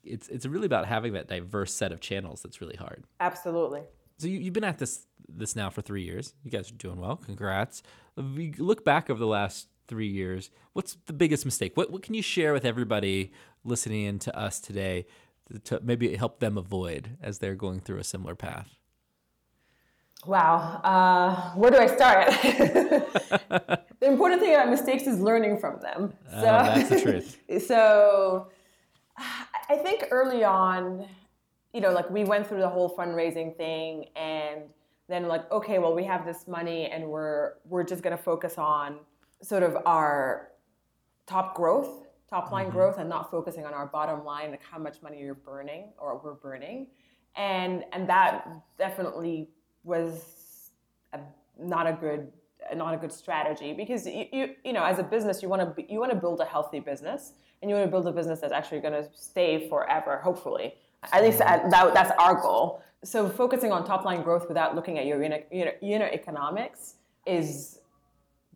it's 0.04 0.28
it's 0.28 0.46
really 0.46 0.66
about 0.66 0.88
having 0.88 1.14
that 1.14 1.28
diverse 1.28 1.74
set 1.74 1.92
of 1.92 2.00
channels 2.00 2.42
that's 2.42 2.62
really 2.62 2.76
hard. 2.76 3.04
Absolutely. 3.20 3.82
So 4.18 4.28
you, 4.28 4.40
you've 4.40 4.54
been 4.54 4.64
at 4.64 4.80
this 4.80 5.06
this 5.28 5.56
now 5.56 5.70
for 5.70 5.82
three 5.82 6.04
years. 6.04 6.34
You 6.44 6.52
guys 6.52 6.72
are 6.72 6.76
doing 6.76 7.00
well. 7.00 7.18
Congrats. 7.18 7.84
If 8.18 8.60
look 8.60 8.84
back 8.84 9.10
over 9.10 9.20
the 9.20 9.28
last 9.28 9.68
three 9.88 10.08
years, 10.08 10.50
what's 10.74 10.98
the 11.06 11.14
biggest 11.14 11.46
mistake? 11.46 11.78
What 11.78 11.92
what 11.92 12.02
can 12.02 12.16
you 12.16 12.22
share 12.24 12.54
with 12.54 12.66
everybody 12.66 13.32
listening 13.64 14.06
in 14.06 14.20
to 14.20 14.38
us 14.38 14.60
today 14.60 15.06
to 15.66 15.80
maybe 15.84 16.16
help 16.16 16.40
them 16.40 16.58
avoid 16.58 17.18
as 17.22 17.40
they're 17.40 17.56
going 17.56 17.82
through 17.82 18.00
a 18.00 18.04
similar 18.04 18.36
path? 18.36 18.79
Wow. 20.26 20.82
Uh, 20.84 21.52
where 21.56 21.72
do 21.72 21.78
I 21.78 21.88
start? 21.88 22.28
the 24.00 24.08
important 24.08 24.42
thing 24.42 24.54
about 24.54 24.70
mistakes 24.70 25.04
is 25.08 25.20
learning 25.20 25.58
from 25.60 25.80
them. 25.82 26.14
So, 26.30 26.38
Oh, 26.40 26.42
that's 26.42 26.90
the 26.90 27.02
truth. 27.02 27.40
so 27.68 28.50
I 29.18 29.78
think 29.78 30.06
early 30.12 30.44
on, 30.44 31.06
you 31.74 31.82
know, 31.82 31.92
like 31.92 32.10
we 32.10 32.24
went 32.24 32.48
through 32.48 32.60
the 32.60 32.70
whole 32.70 32.96
fundraising 32.96 33.56
thing 33.56 34.06
and 34.16 34.64
then 35.08 35.28
like, 35.28 35.50
okay, 35.52 35.80
well, 35.80 35.96
we 35.96 36.04
have 36.04 36.26
this 36.26 36.48
money 36.48 36.88
and 36.88 37.08
we're 37.08 37.54
we're 37.66 37.84
just 37.84 38.04
gonna 38.04 38.18
focus 38.18 38.58
on 38.58 39.00
sort 39.42 39.64
of 39.64 39.78
our 39.86 40.50
top 41.26 41.56
growth, 41.56 42.08
top 42.30 42.52
line 42.52 42.70
growth, 42.70 42.98
and 42.98 43.08
not 43.08 43.32
focusing 43.32 43.66
on 43.66 43.74
our 43.74 43.86
bottom 43.88 44.26
line, 44.26 44.52
like 44.52 44.64
how 44.64 44.78
much 44.78 45.02
money 45.02 45.20
you're 45.20 45.34
burning 45.34 45.94
or 45.98 46.20
we're 46.24 46.34
burning. 46.34 46.88
And 47.36 47.86
and 47.94 48.10
that 48.10 48.48
definitely 48.78 49.50
was 49.84 50.72
a, 51.14 51.20
not 51.60 51.88
a 51.88 51.94
good 51.94 52.32
not 52.76 52.94
a 52.94 52.98
good 52.98 53.12
strategy 53.12 53.74
because 53.74 54.06
you, 54.06 54.26
you 54.32 54.56
you 54.64 54.74
know 54.74 54.84
as 54.84 55.00
a 55.00 55.04
business 55.04 55.42
you 55.42 55.50
want 55.50 55.76
to 55.76 55.92
you 55.92 56.00
want 56.00 56.12
to 56.12 56.18
build 56.18 56.40
a 56.40 56.46
healthy 56.46 56.80
business 56.80 57.34
and 57.62 57.70
you 57.70 57.76
want 57.76 57.88
to 57.88 57.92
build 57.92 58.06
a 58.08 58.12
business 58.12 58.40
that's 58.40 58.54
actually 58.54 58.80
going 58.80 58.94
to 58.94 59.08
stay 59.14 59.68
forever 59.70 60.18
hopefully 60.18 60.76
at 61.14 61.24
least 61.24 61.40
at, 61.42 61.70
that, 61.72 61.94
that's 61.94 62.12
our 62.20 62.36
goal 62.36 62.84
so 63.04 63.30
focusing 63.30 63.72
on 63.72 63.86
top 63.86 64.04
line 64.04 64.22
growth 64.24 64.48
without 64.48 64.76
looking 64.76 65.00
at 65.00 65.06
your 65.06 65.22
unit, 65.24 65.48
unit, 65.52 65.80
unit 65.82 66.14
economics 66.14 66.96
is 67.26 67.80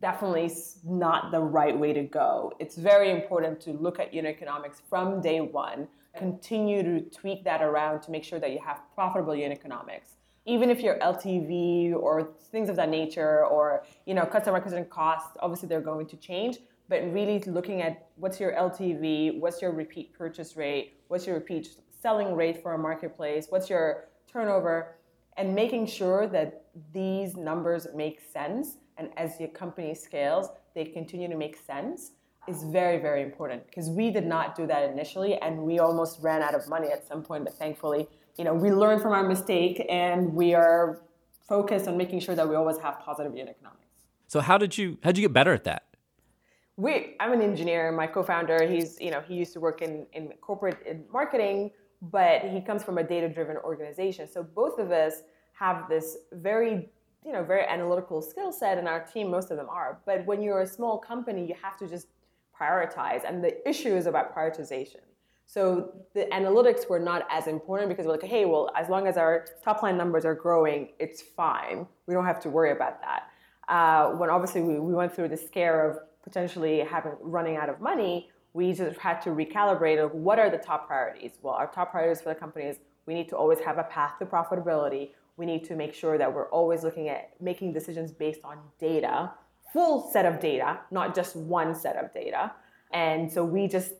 definitely 0.00 0.52
not 0.84 1.30
the 1.30 1.40
right 1.40 1.78
way 1.78 1.92
to 1.94 2.02
go. 2.02 2.52
It's 2.58 2.76
very 2.76 3.10
important 3.10 3.60
to 3.62 3.72
look 3.72 3.98
at 3.98 4.12
unit 4.12 4.34
economics 4.36 4.82
from 4.90 5.22
day 5.22 5.40
one, 5.40 5.88
continue 6.14 6.82
to 6.82 7.00
tweak 7.10 7.42
that 7.44 7.62
around 7.62 8.02
to 8.02 8.10
make 8.10 8.22
sure 8.22 8.38
that 8.38 8.50
you 8.50 8.58
have 8.64 8.80
profitable 8.94 9.34
unit 9.34 9.58
economics. 9.58 10.10
Even 10.46 10.70
if 10.70 10.80
your 10.80 10.98
LTV 10.98 11.94
or 11.94 12.34
things 12.50 12.68
of 12.68 12.76
that 12.76 12.90
nature 12.90 13.46
or 13.46 13.84
you 14.06 14.14
know 14.14 14.26
customer 14.26 14.58
acquisition 14.58 14.84
costs, 14.86 15.30
obviously 15.40 15.68
they're 15.68 15.80
going 15.80 16.06
to 16.06 16.16
change, 16.16 16.58
but 16.88 17.02
really 17.12 17.38
looking 17.46 17.82
at 17.82 18.08
what's 18.16 18.38
your 18.38 18.52
LTV, 18.52 19.40
what's 19.40 19.62
your 19.62 19.72
repeat 19.72 20.12
purchase 20.12 20.56
rate, 20.56 20.94
what's 21.08 21.26
your 21.26 21.36
repeat 21.36 21.68
selling 22.00 22.36
rate 22.36 22.62
for 22.62 22.74
a 22.74 22.78
marketplace, 22.78 23.46
what's 23.48 23.70
your 23.70 24.08
turnover, 24.30 24.96
and 25.36 25.54
making 25.54 25.86
sure 25.86 26.26
that 26.26 26.64
these 26.92 27.36
numbers 27.36 27.86
make 27.94 28.20
sense. 28.20 28.76
And 28.96 29.10
as 29.16 29.40
your 29.40 29.48
company 29.48 29.94
scales, 29.94 30.48
they 30.74 30.84
continue 30.84 31.28
to 31.28 31.36
make 31.36 31.56
sense 31.56 32.12
is 32.46 32.62
very, 32.64 32.98
very 32.98 33.22
important 33.22 33.66
because 33.66 33.88
we 33.88 34.10
did 34.10 34.26
not 34.26 34.54
do 34.54 34.66
that 34.66 34.90
initially 34.90 35.36
and 35.36 35.58
we 35.58 35.78
almost 35.78 36.20
ran 36.20 36.42
out 36.42 36.54
of 36.54 36.68
money 36.68 36.88
at 36.88 37.06
some 37.06 37.22
point, 37.22 37.44
but 37.44 37.54
thankfully, 37.54 38.06
you 38.36 38.44
know, 38.44 38.54
we 38.54 38.70
learn 38.70 39.00
from 39.00 39.12
our 39.12 39.26
mistake 39.26 39.84
and 39.88 40.34
we 40.34 40.54
are 40.54 41.02
focused 41.48 41.86
on 41.86 41.96
making 41.96 42.20
sure 42.20 42.34
that 42.34 42.48
we 42.48 42.54
always 42.54 42.78
have 42.78 43.00
positive 43.00 43.34
unit 43.36 43.56
economics. 43.56 44.06
So 44.26 44.40
how 44.40 44.58
did 44.58 44.76
you 44.76 44.98
how 45.02 45.10
did 45.10 45.18
you 45.18 45.28
get 45.28 45.32
better 45.32 45.52
at 45.52 45.64
that? 45.64 45.84
we 46.76 47.16
i'm 47.20 47.32
an 47.32 47.42
engineer. 47.42 47.92
My 47.92 48.06
co-founder 48.06 48.66
he's 48.66 48.98
you 49.00 49.10
know 49.10 49.20
he 49.20 49.34
used 49.34 49.52
to 49.52 49.60
work 49.60 49.82
in, 49.82 50.06
in 50.12 50.32
corporate 50.40 50.78
in 50.86 51.04
marketing 51.12 51.70
but 52.02 52.42
he 52.42 52.60
comes 52.60 52.82
from 52.82 52.98
a 52.98 53.02
data 53.02 53.28
driven 53.28 53.56
organization. 53.58 54.28
So 54.30 54.42
both 54.42 54.78
of 54.78 54.90
us 54.90 55.22
have 55.52 55.88
this 55.88 56.16
very 56.32 56.88
you 57.24 57.32
know 57.32 57.44
very 57.44 57.64
analytical 57.66 58.20
skill 58.20 58.52
set 58.52 58.78
and 58.78 58.88
our 58.88 59.04
team. 59.04 59.30
Most 59.30 59.50
of 59.50 59.56
them 59.56 59.68
are. 59.68 60.00
But 60.04 60.26
when 60.26 60.42
you're 60.42 60.62
a 60.62 60.66
small 60.66 60.98
company 60.98 61.46
you 61.46 61.54
have 61.62 61.76
to 61.78 61.86
just 61.86 62.08
prioritize. 62.58 63.22
And 63.26 63.42
the 63.42 63.68
issue 63.68 63.94
is 63.94 64.06
about 64.06 64.34
prioritization 64.34 65.00
so 65.46 65.92
the 66.14 66.26
analytics 66.32 66.88
were 66.88 66.98
not 66.98 67.26
as 67.30 67.46
important 67.46 67.88
because 67.88 68.06
we're 68.06 68.12
like 68.12 68.22
hey 68.22 68.44
well 68.44 68.70
as 68.76 68.88
long 68.88 69.06
as 69.06 69.16
our 69.16 69.46
top 69.62 69.82
line 69.82 69.96
numbers 69.96 70.24
are 70.24 70.34
growing 70.34 70.88
it's 70.98 71.22
fine 71.22 71.86
we 72.06 72.14
don't 72.14 72.26
have 72.26 72.40
to 72.40 72.48
worry 72.48 72.72
about 72.72 73.00
that 73.00 73.28
uh, 73.68 74.10
when 74.10 74.30
obviously 74.30 74.60
we, 74.60 74.78
we 74.78 74.94
went 74.94 75.14
through 75.14 75.28
the 75.28 75.36
scare 75.36 75.88
of 75.90 75.98
potentially 76.22 76.80
having 76.80 77.12
running 77.20 77.56
out 77.56 77.68
of 77.68 77.80
money, 77.80 78.30
we 78.52 78.72
just 78.72 78.98
had 78.98 79.20
to 79.20 79.30
recalibrate 79.30 80.02
of 80.02 80.12
what 80.12 80.38
are 80.38 80.50
the 80.50 80.58
top 80.58 80.86
priorities. 80.86 81.32
Well, 81.42 81.54
our 81.54 81.66
top 81.66 81.90
priorities 81.90 82.22
for 82.22 82.30
the 82.30 82.34
company 82.34 82.66
is 82.66 82.78
we 83.06 83.14
need 83.14 83.28
to 83.28 83.36
always 83.36 83.60
have 83.60 83.78
a 83.78 83.84
path 83.84 84.18
to 84.18 84.26
profitability. 84.26 85.10
We 85.36 85.46
need 85.46 85.64
to 85.64 85.76
make 85.76 85.94
sure 85.94 86.16
that 86.18 86.32
we're 86.32 86.48
always 86.50 86.82
looking 86.82 87.08
at 87.08 87.32
making 87.40 87.72
decisions 87.72 88.12
based 88.12 88.40
on 88.44 88.58
data, 88.78 89.32
full 89.72 90.10
set 90.12 90.24
of 90.24 90.40
data, 90.40 90.80
not 90.90 91.14
just 91.14 91.36
one 91.36 91.74
set 91.74 91.96
of 91.96 92.12
data. 92.14 92.52
And 92.92 93.30
so 93.30 93.44
we 93.44 93.66
just 93.66 93.94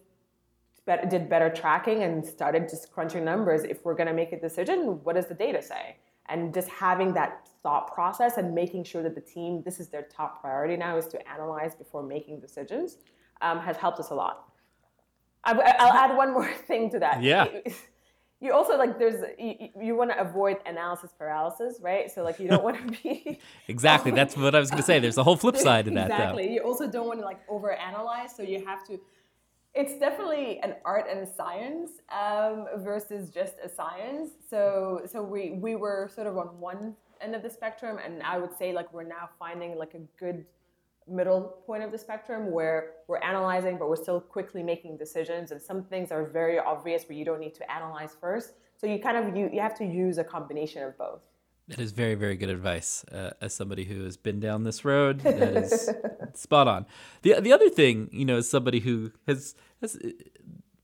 bet- 0.87 1.11
did 1.11 1.29
better 1.29 1.51
tracking 1.51 2.03
and 2.03 2.25
started 2.25 2.69
just 2.69 2.93
crunching 2.93 3.25
numbers. 3.25 3.65
If 3.65 3.85
we're 3.85 3.95
going 3.95 4.07
to 4.07 4.15
make 4.15 4.33
a 4.33 4.41
decision, 4.41 5.01
what 5.05 5.15
does 5.15 5.27
the 5.27 5.35
data 5.35 5.63
say? 5.63 5.97
And 6.29 6.55
just 6.55 6.69
having 6.69 7.13
that 7.15 7.49
thought 7.63 7.93
process 7.93 8.37
and 8.39 8.55
making 8.55 8.85
sure 8.85 9.03
that 9.03 9.15
the 9.15 9.21
team, 9.21 9.63
this 9.65 9.79
is 9.81 9.89
their 9.89 10.03
top 10.03 10.41
priority 10.41 10.77
now, 10.77 10.97
is 10.97 11.07
to 11.09 11.29
analyze 11.29 11.75
before 11.75 12.03
making 12.03 12.41
decisions, 12.41 12.99
um, 13.43 13.61
has 13.61 13.77
helped 13.77 14.01
us 14.01 14.11
a 14.11 14.15
lot. 14.15 14.51
I, 15.45 15.53
will 15.53 15.63
add 15.63 16.17
one 16.17 16.33
more 16.33 16.51
thing 16.67 16.91
to 16.91 16.99
that. 17.01 17.23
Yeah. 17.23 17.47
You 18.41 18.53
also 18.53 18.77
like 18.77 18.99
there's 18.99 19.23
you, 19.39 19.69
you 19.81 19.97
want 19.97 20.11
to 20.11 20.21
avoid 20.21 20.59
analysis 20.67 21.13
paralysis, 21.17 21.79
right? 21.81 22.11
So 22.11 22.23
like 22.23 22.39
you 22.39 22.49
don't 22.49 22.63
want 22.63 22.77
to 22.77 23.03
be 23.03 23.41
Exactly. 23.69 24.11
That's 24.11 24.37
what 24.37 24.55
I 24.55 24.61
was 24.61 24.71
going 24.71 24.83
to 24.83 24.87
say. 24.87 24.99
There's 24.99 25.17
a 25.17 25.23
whole 25.23 25.37
flip 25.37 25.57
side 25.57 25.87
to 25.87 25.91
that, 25.93 26.07
exactly. 26.11 26.47
though. 26.47 26.53
You 26.53 26.61
also 26.61 26.87
don't 26.87 27.07
want 27.07 27.21
to 27.21 27.25
like 27.25 27.47
overanalyze, 27.49 28.31
so 28.37 28.43
you 28.43 28.65
have 28.67 28.87
to. 28.89 29.01
It's 29.75 29.99
definitely 29.99 30.61
an 30.61 30.77
art 30.85 31.07
and 31.11 31.21
a 31.21 31.27
science 31.27 31.91
um, 32.11 32.67
versus 32.77 33.31
just 33.31 33.55
a 33.63 33.69
science. 33.69 34.31
So 34.49 35.03
so 35.11 35.23
we 35.23 35.51
we 35.51 35.75
were 35.75 36.11
sort 36.15 36.27
of 36.27 36.39
on 36.39 36.61
one 36.61 36.95
end 37.21 37.35
of 37.35 37.43
the 37.43 37.51
spectrum, 37.51 37.99
and 38.05 38.23
I 38.23 38.39
would 38.39 38.57
say 38.57 38.73
like 38.73 38.93
we're 38.93 39.03
now 39.03 39.29
finding 39.39 39.77
like 39.77 39.95
a 39.95 40.01
good 40.19 40.45
middle 41.07 41.59
point 41.67 41.83
of 41.83 41.93
the 41.93 41.99
spectrum 41.99 42.51
where 42.51 42.93
we're 43.09 43.19
analyzing, 43.19 43.77
but 43.77 43.89
we're 43.89 43.97
still 43.97 44.21
quickly 44.21 44.63
making 44.63 44.97
decisions. 44.97 45.51
And 45.51 45.61
some 45.61 45.83
things 45.83 46.11
are 46.11 46.25
very 46.25 46.59
obvious 46.59 47.05
where 47.09 47.19
you 47.19 47.25
don't 47.25 47.41
need 47.41 47.55
to 47.55 47.71
analyze 47.71 48.17
first. 48.21 48.55
So 48.77 48.87
you 48.87 48.99
kind 48.99 49.17
of 49.17 49.37
you, 49.37 49.51
you 49.53 49.61
have 49.61 49.77
to 49.79 49.85
use 49.85 50.19
a 50.19 50.25
combination 50.25 50.83
of 50.83 50.97
both. 50.97 51.23
That 51.69 51.79
is 51.79 51.93
very, 51.93 52.15
very 52.15 52.37
good 52.37 52.51
advice. 52.51 53.05
Uh, 53.11 53.31
as 53.41 53.55
somebody 53.55 53.85
who 53.85 54.05
has 54.05 54.17
been 54.17 54.39
down 54.39 54.65
this 54.65 54.85
road, 54.85 55.21
that 55.21 55.57
is 55.57 55.91
spot 56.35 56.69
on. 56.69 56.85
the 57.23 57.41
The 57.41 57.53
other 57.53 57.71
thing, 57.71 58.11
you 58.13 58.25
know, 58.25 58.37
as 58.37 58.49
somebody 58.49 58.81
who 58.81 59.13
has 59.27 59.55
has 59.81 59.99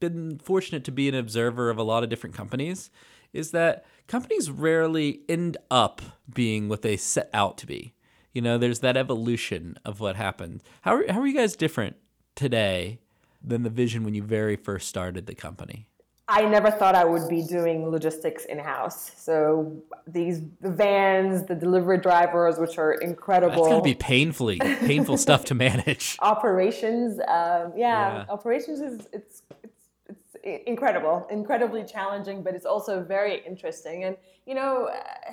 been 0.01 0.39
fortunate 0.39 0.85
to 0.85 0.93
be 0.93 1.09
an 1.09 1.15
observer 1.15 1.69
of 1.69 1.77
a 1.77 1.83
lot 1.83 2.03
of 2.03 2.09
different 2.09 2.35
companies, 2.35 2.91
is 3.33 3.51
that 3.51 3.85
companies 4.07 4.51
rarely 4.51 5.21
end 5.29 5.59
up 5.71 6.01
being 6.33 6.69
what 6.69 6.83
they 6.83 6.97
set 6.97 7.29
out 7.35 7.59
to 7.59 7.67
be. 7.67 7.95
You 8.33 8.41
know, 8.41 8.57
there's 8.57 8.81
that 8.81 8.97
evolution 8.97 9.77
of 9.85 10.01
what 10.01 10.17
happened. 10.17 10.63
How 10.83 10.97
are, 10.97 11.13
how 11.13 11.21
are 11.21 11.27
you 11.27 11.37
guys 11.37 11.57
different 11.57 11.97
today 12.35 13.01
than 13.43 13.65
the 13.65 13.71
vision 13.71 14.05
when 14.05 14.15
you 14.15 14.23
very 14.23 14.57
first 14.57 14.89
started 14.89 15.27
the 15.27 15.35
company? 15.35 15.90
I 16.31 16.43
never 16.49 16.71
thought 16.71 16.95
I 16.95 17.05
would 17.05 17.29
be 17.29 17.43
doing 17.43 17.91
logistics 17.91 18.45
in 18.45 18.59
house. 18.59 19.11
So 19.17 19.83
these 20.07 20.43
the 20.61 20.71
vans, 20.71 21.45
the 21.45 21.57
delivery 21.57 21.99
drivers, 21.99 22.57
which 22.59 22.79
are 22.79 22.93
incredible. 22.93 23.57
That's 23.65 23.69
going 23.69 23.83
to 23.83 23.85
be 23.85 23.95
painfully 23.95 24.59
painful 24.61 25.17
stuff 25.17 25.45
to 25.47 25.55
manage. 25.57 26.17
operations. 26.23 27.19
Um, 27.19 27.73
yeah, 27.75 27.75
Yeah. 27.77 28.25
operations 28.29 28.81
is 28.81 29.09
it's 29.13 29.43
it's 29.65 29.81
it's 30.09 30.37
incredible, 30.67 31.27
incredibly 31.31 31.83
challenging, 31.83 32.45
but 32.45 32.55
it's 32.55 32.67
also 32.67 33.03
very 33.03 33.45
interesting. 33.45 34.05
And 34.05 34.17
you 34.47 34.55
know, 34.55 34.85
uh, 34.87 35.33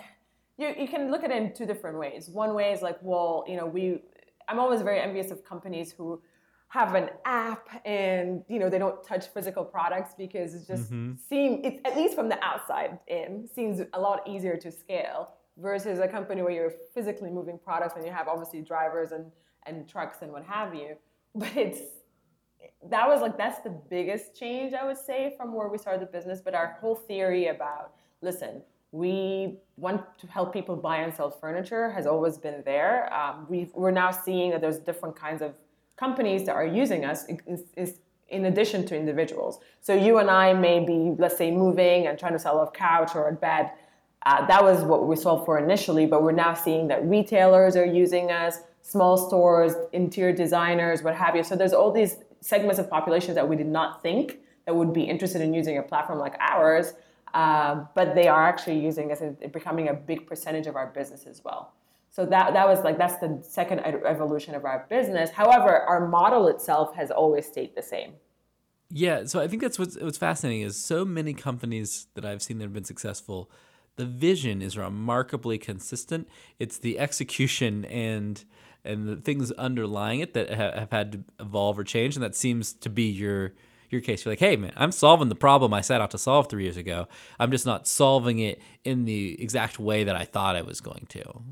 you 0.57 0.73
you 0.79 0.87
can 0.87 1.11
look 1.11 1.23
at 1.23 1.29
it 1.29 1.37
in 1.37 1.53
two 1.53 1.67
different 1.67 1.99
ways. 1.99 2.27
One 2.27 2.55
way 2.55 2.71
is 2.71 2.81
like, 2.81 2.97
well, 3.03 3.45
you 3.47 3.55
know, 3.55 3.67
we. 3.67 4.01
I'm 4.49 4.59
always 4.59 4.81
very 4.81 5.01
envious 5.01 5.29
of 5.29 5.43
companies 5.43 5.91
who 5.91 6.21
have 6.69 6.95
an 6.95 7.09
app 7.25 7.69
and 7.85 8.43
you 8.49 8.59
know 8.59 8.69
they 8.69 8.77
don't 8.77 9.01
touch 9.03 9.27
physical 9.27 9.63
products 9.63 10.13
because 10.17 10.53
it 10.53 10.67
just 10.67 10.89
seem 11.29 11.61
it's 11.63 11.79
at 11.85 11.95
least 11.95 12.13
from 12.13 12.27
the 12.27 12.43
outside 12.43 12.99
in 13.07 13.47
seems 13.53 13.81
a 13.93 13.99
lot 13.99 14.21
easier 14.27 14.57
to 14.57 14.69
scale 14.69 15.29
versus 15.57 15.99
a 15.99 16.07
company 16.07 16.41
where 16.41 16.51
you're 16.51 16.73
physically 16.93 17.29
moving 17.29 17.57
products 17.57 17.93
and 17.95 18.05
you 18.05 18.11
have 18.11 18.27
obviously 18.27 18.61
drivers 18.61 19.11
and 19.11 19.31
and 19.65 19.87
trucks 19.87 20.19
and 20.21 20.31
what 20.31 20.43
have 20.43 20.73
you. 20.73 20.95
But 21.35 21.55
it's 21.55 21.81
that 22.89 23.07
was 23.07 23.21
like 23.21 23.37
that's 23.37 23.59
the 23.59 23.69
biggest 23.69 24.35
change 24.35 24.73
i 24.73 24.83
would 24.83 24.97
say 24.97 25.33
from 25.37 25.53
where 25.53 25.67
we 25.67 25.77
started 25.77 26.01
the 26.01 26.11
business. 26.11 26.41
But 26.41 26.55
our 26.55 26.77
whole 26.81 26.95
theory 26.95 27.47
about 27.47 27.93
listen 28.21 28.61
we 28.91 29.59
want 29.75 30.01
to 30.17 30.27
help 30.27 30.53
people 30.53 30.75
buy 30.75 30.97
and 30.97 31.13
sell 31.13 31.29
furniture 31.29 31.91
has 31.91 32.07
always 32.07 32.37
been 32.37 32.63
there. 32.65 33.13
Um, 33.13 33.45
we 33.49 33.69
we're 33.73 33.91
now 33.91 34.11
seeing 34.11 34.51
that 34.51 34.61
there's 34.61 34.79
different 34.79 35.15
kinds 35.15 35.41
of 35.41 35.53
companies 35.97 36.45
that 36.45 36.55
are 36.55 36.65
using 36.65 37.03
us 37.03 37.25
is, 37.47 37.63
is 37.75 37.99
in 38.29 38.45
addition 38.45 38.85
to 38.85 38.95
individuals. 38.95 39.59
So 39.81 39.93
you 39.93 40.19
and 40.19 40.29
I 40.29 40.53
may 40.53 40.79
be, 40.79 41.15
let's 41.17 41.37
say, 41.37 41.51
moving 41.51 42.07
and 42.07 42.17
trying 42.19 42.33
to 42.33 42.39
sell 42.39 42.61
a 42.61 42.71
couch 42.71 43.15
or 43.15 43.29
a 43.29 43.33
bed. 43.33 43.71
Uh, 44.25 44.45
that 44.45 44.63
was 44.63 44.83
what 44.83 45.07
we 45.07 45.15
sold 45.15 45.45
for 45.45 45.57
initially, 45.57 46.05
but 46.05 46.23
we're 46.23 46.31
now 46.31 46.53
seeing 46.53 46.87
that 46.89 47.05
retailers 47.05 47.75
are 47.75 47.85
using 47.85 48.31
us, 48.31 48.59
small 48.81 49.17
stores, 49.17 49.73
interior 49.93 50.35
designers, 50.35 51.01
what 51.03 51.15
have 51.15 51.35
you. 51.35 51.43
So 51.43 51.55
there's 51.55 51.73
all 51.73 51.91
these 51.91 52.17
segments 52.41 52.79
of 52.79 52.89
populations 52.89 53.35
that 53.35 53.47
we 53.47 53.55
did 53.55 53.67
not 53.67 54.03
think 54.03 54.39
that 54.65 54.75
would 54.75 54.93
be 54.93 55.03
interested 55.03 55.41
in 55.41 55.53
using 55.53 55.77
a 55.77 55.81
platform 55.81 56.19
like 56.19 56.35
ours, 56.39 56.93
uh, 57.33 57.85
but 57.95 58.15
they 58.15 58.27
are 58.27 58.47
actually 58.47 58.79
using 58.79 59.11
us 59.11 59.21
and 59.21 59.51
becoming 59.51 59.87
a 59.87 59.93
big 59.93 60.27
percentage 60.27 60.67
of 60.67 60.75
our 60.75 60.87
business 60.87 61.25
as 61.25 61.43
well. 61.43 61.73
So 62.17 62.25
that 62.25 62.53
that 62.53 62.67
was 62.67 62.83
like 62.83 62.97
that's 62.97 63.17
the 63.17 63.37
second 63.47 63.81
evolution 63.81 64.55
of 64.55 64.65
our 64.65 64.87
business. 64.89 65.29
However, 65.29 65.81
our 65.81 66.07
model 66.07 66.47
itself 66.47 66.95
has 66.95 67.11
always 67.11 67.45
stayed 67.45 67.75
the 67.75 67.83
same. 67.83 68.13
Yeah, 68.89 69.25
so 69.25 69.39
I 69.39 69.47
think 69.47 69.61
that's 69.61 69.77
what's 69.77 69.99
what's 69.99 70.17
fascinating 70.17 70.61
is 70.61 70.83
so 70.83 71.05
many 71.05 71.35
companies 71.35 72.07
that 72.15 72.25
I've 72.25 72.41
seen 72.41 72.57
that 72.57 72.63
have 72.63 72.73
been 72.73 72.85
successful, 72.85 73.51
the 73.97 74.05
vision 74.05 74.63
is 74.63 74.75
remarkably 74.75 75.59
consistent. 75.59 76.27
It's 76.57 76.79
the 76.79 76.97
execution 76.97 77.85
and 77.85 78.43
and 78.83 79.07
the 79.07 79.17
things 79.17 79.51
underlying 79.51 80.19
it 80.19 80.33
that 80.33 80.49
have 80.49 80.89
had 80.91 81.11
to 81.11 81.23
evolve 81.39 81.77
or 81.77 81.83
change, 81.83 82.15
and 82.15 82.23
that 82.23 82.35
seems 82.35 82.73
to 82.73 82.89
be 82.89 83.03
your 83.03 83.53
your 83.91 84.01
case. 84.01 84.25
You're 84.25 84.31
like, 84.31 84.39
hey 84.39 84.55
man, 84.55 84.73
I'm 84.75 84.91
solving 84.91 85.29
the 85.29 85.35
problem 85.35 85.71
I 85.71 85.81
set 85.81 86.01
out 86.01 86.09
to 86.09 86.17
solve 86.17 86.49
three 86.49 86.63
years 86.63 86.77
ago. 86.77 87.07
I'm 87.39 87.51
just 87.51 87.67
not 87.67 87.87
solving 87.87 88.39
it 88.39 88.59
in 88.83 89.05
the 89.05 89.39
exact 89.39 89.77
way 89.77 90.03
that 90.03 90.15
I 90.15 90.25
thought 90.25 90.55
I 90.55 90.63
was 90.63 90.81
going 90.81 91.05
to, 91.09 91.43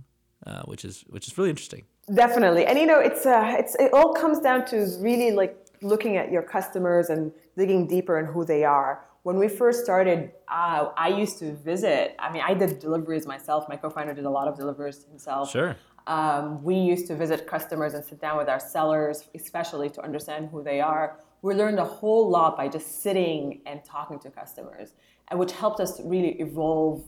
uh, 0.45 0.63
which 0.63 0.86
is 0.86 1.03
which 1.10 1.27
is 1.27 1.38
really 1.38 1.49
interesting. 1.49 1.84
Definitely, 2.13 2.65
and 2.65 2.77
you 2.77 2.86
know, 2.86 2.99
it's 2.99 3.25
uh, 3.25 3.55
it's 3.58 3.75
it 3.75 3.93
all 3.93 4.13
comes 4.13 4.39
down 4.39 4.65
to 4.67 4.77
really 4.99 5.31
like 5.31 5.58
looking 5.81 6.17
at 6.17 6.31
your 6.31 6.41
customers 6.41 7.10
and 7.10 7.31
digging 7.58 7.88
deeper 7.88 8.19
in 8.19 8.25
who 8.25 8.45
they 8.45 8.63
are. 8.63 9.05
When 9.23 9.38
we 9.38 9.47
first 9.47 9.84
started, 9.84 10.31
uh, 10.47 10.89
I 10.95 11.08
used 11.08 11.39
to 11.39 11.53
visit. 11.55 12.15
I 12.19 12.31
mean, 12.31 12.43
I 12.45 12.53
did 12.53 12.79
deliveries 12.79 13.25
myself. 13.25 13.67
My 13.67 13.75
co-founder 13.75 14.13
did 14.13 14.25
a 14.25 14.29
lot 14.29 14.47
of 14.47 14.55
deliveries 14.55 15.05
himself. 15.10 15.49
Sure. 15.51 15.75
Um, 16.08 16.63
we 16.63 16.75
used 16.75 17.08
to 17.08 17.15
visit 17.15 17.47
customers 17.47 17.95
and 17.95 18.05
sit 18.05 18.21
down 18.21 18.38
with 18.38 18.47
our 18.47 18.60
sellers, 18.60 19.27
especially 19.34 19.89
to 19.89 20.03
understand 20.03 20.49
who 20.51 20.63
they 20.63 20.79
are. 20.79 21.17
We 21.41 21.55
learned 21.55 21.79
a 21.79 21.86
whole 21.86 22.29
lot 22.29 22.55
by 22.55 22.67
just 22.67 23.01
sitting 23.01 23.62
and 23.65 23.84
talking 23.84 24.19
to 24.19 24.29
customers, 24.29 24.93
and 25.29 25.39
which 25.39 25.53
helped 25.53 25.79
us 25.79 25.99
really 26.03 26.39
evolve 26.39 27.03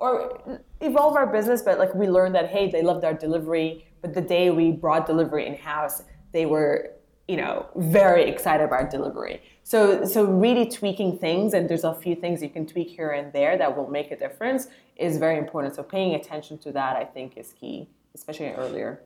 or 0.00 0.60
evolve 0.80 1.16
our 1.16 1.26
business. 1.26 1.62
But 1.62 1.78
like 1.78 1.94
we 1.94 2.08
learned 2.08 2.34
that 2.34 2.48
hey, 2.48 2.70
they 2.70 2.82
loved 2.82 3.04
our 3.04 3.14
delivery, 3.14 3.86
but 4.02 4.14
the 4.14 4.20
day 4.20 4.50
we 4.50 4.72
brought 4.72 5.06
delivery 5.06 5.46
in 5.46 5.56
house, 5.56 6.02
they 6.32 6.46
were 6.46 6.92
you 7.28 7.36
know 7.36 7.66
very 7.76 8.28
excited 8.28 8.64
about 8.64 8.90
delivery. 8.90 9.40
So 9.62 10.04
so 10.04 10.24
really 10.24 10.68
tweaking 10.68 11.18
things, 11.18 11.54
and 11.54 11.68
there's 11.68 11.84
a 11.84 11.94
few 11.94 12.16
things 12.16 12.42
you 12.42 12.50
can 12.50 12.66
tweak 12.66 12.88
here 12.88 13.10
and 13.10 13.32
there 13.32 13.56
that 13.56 13.76
will 13.76 13.88
make 13.88 14.10
a 14.10 14.16
difference 14.16 14.66
is 14.96 15.18
very 15.18 15.38
important. 15.38 15.76
So 15.76 15.82
paying 15.82 16.14
attention 16.14 16.58
to 16.58 16.72
that, 16.72 16.96
I 16.96 17.04
think, 17.04 17.36
is 17.36 17.52
key 17.52 17.88
especially 18.14 18.48
earlier. 18.48 19.00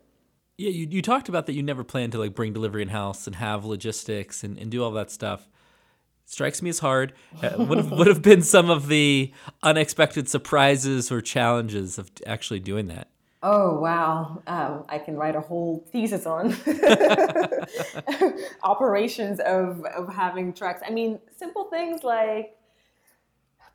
Yeah, 0.57 0.71
you, 0.71 0.87
you 0.89 1.03
talked 1.03 1.29
about 1.29 1.47
that 1.47 1.55
you 1.55 1.63
never 1.63 1.83
plan 1.83 2.11
to 2.13 2.19
like 2.19 2.35
bring 2.35 2.53
delivery 2.53 2.83
in 2.83 2.89
house 2.89 3.27
and 3.27 3.37
have 3.37 3.65
logistics 3.65 4.45
and, 4.45 4.59
and 4.59 4.71
do 4.71 4.83
all 4.85 4.93
that 4.93 5.11
stuff. 5.11 5.49
Strikes 6.27 6.63
me 6.63 6.71
as 6.71 6.79
hard. 6.79 7.13
Uh, 7.43 7.51
what 7.57 7.79
have, 7.79 7.91
would 7.91 8.07
have 8.07 8.23
been 8.23 8.43
some 8.43 8.71
of 8.71 8.89
the 8.89 9.33
unexpected 9.63 10.29
surprises 10.29 11.13
or 11.13 11.21
challenges 11.21 11.99
of 11.99 12.11
actually 12.27 12.61
doing 12.61 12.89
that? 12.89 13.09
Oh 13.43 13.79
wow! 13.79 14.43
Um, 14.47 14.85
I 14.89 14.99
can 14.99 15.17
write 15.17 15.37
a 15.37 15.41
whole 15.41 15.87
thesis 15.93 16.25
on 16.25 16.57
operations 18.63 19.39
of 19.41 19.85
of 19.85 20.15
having 20.15 20.55
trucks. 20.55 20.81
I 20.87 20.91
mean, 20.91 21.19
simple 21.37 21.65
things 21.65 22.03
like 22.03 22.57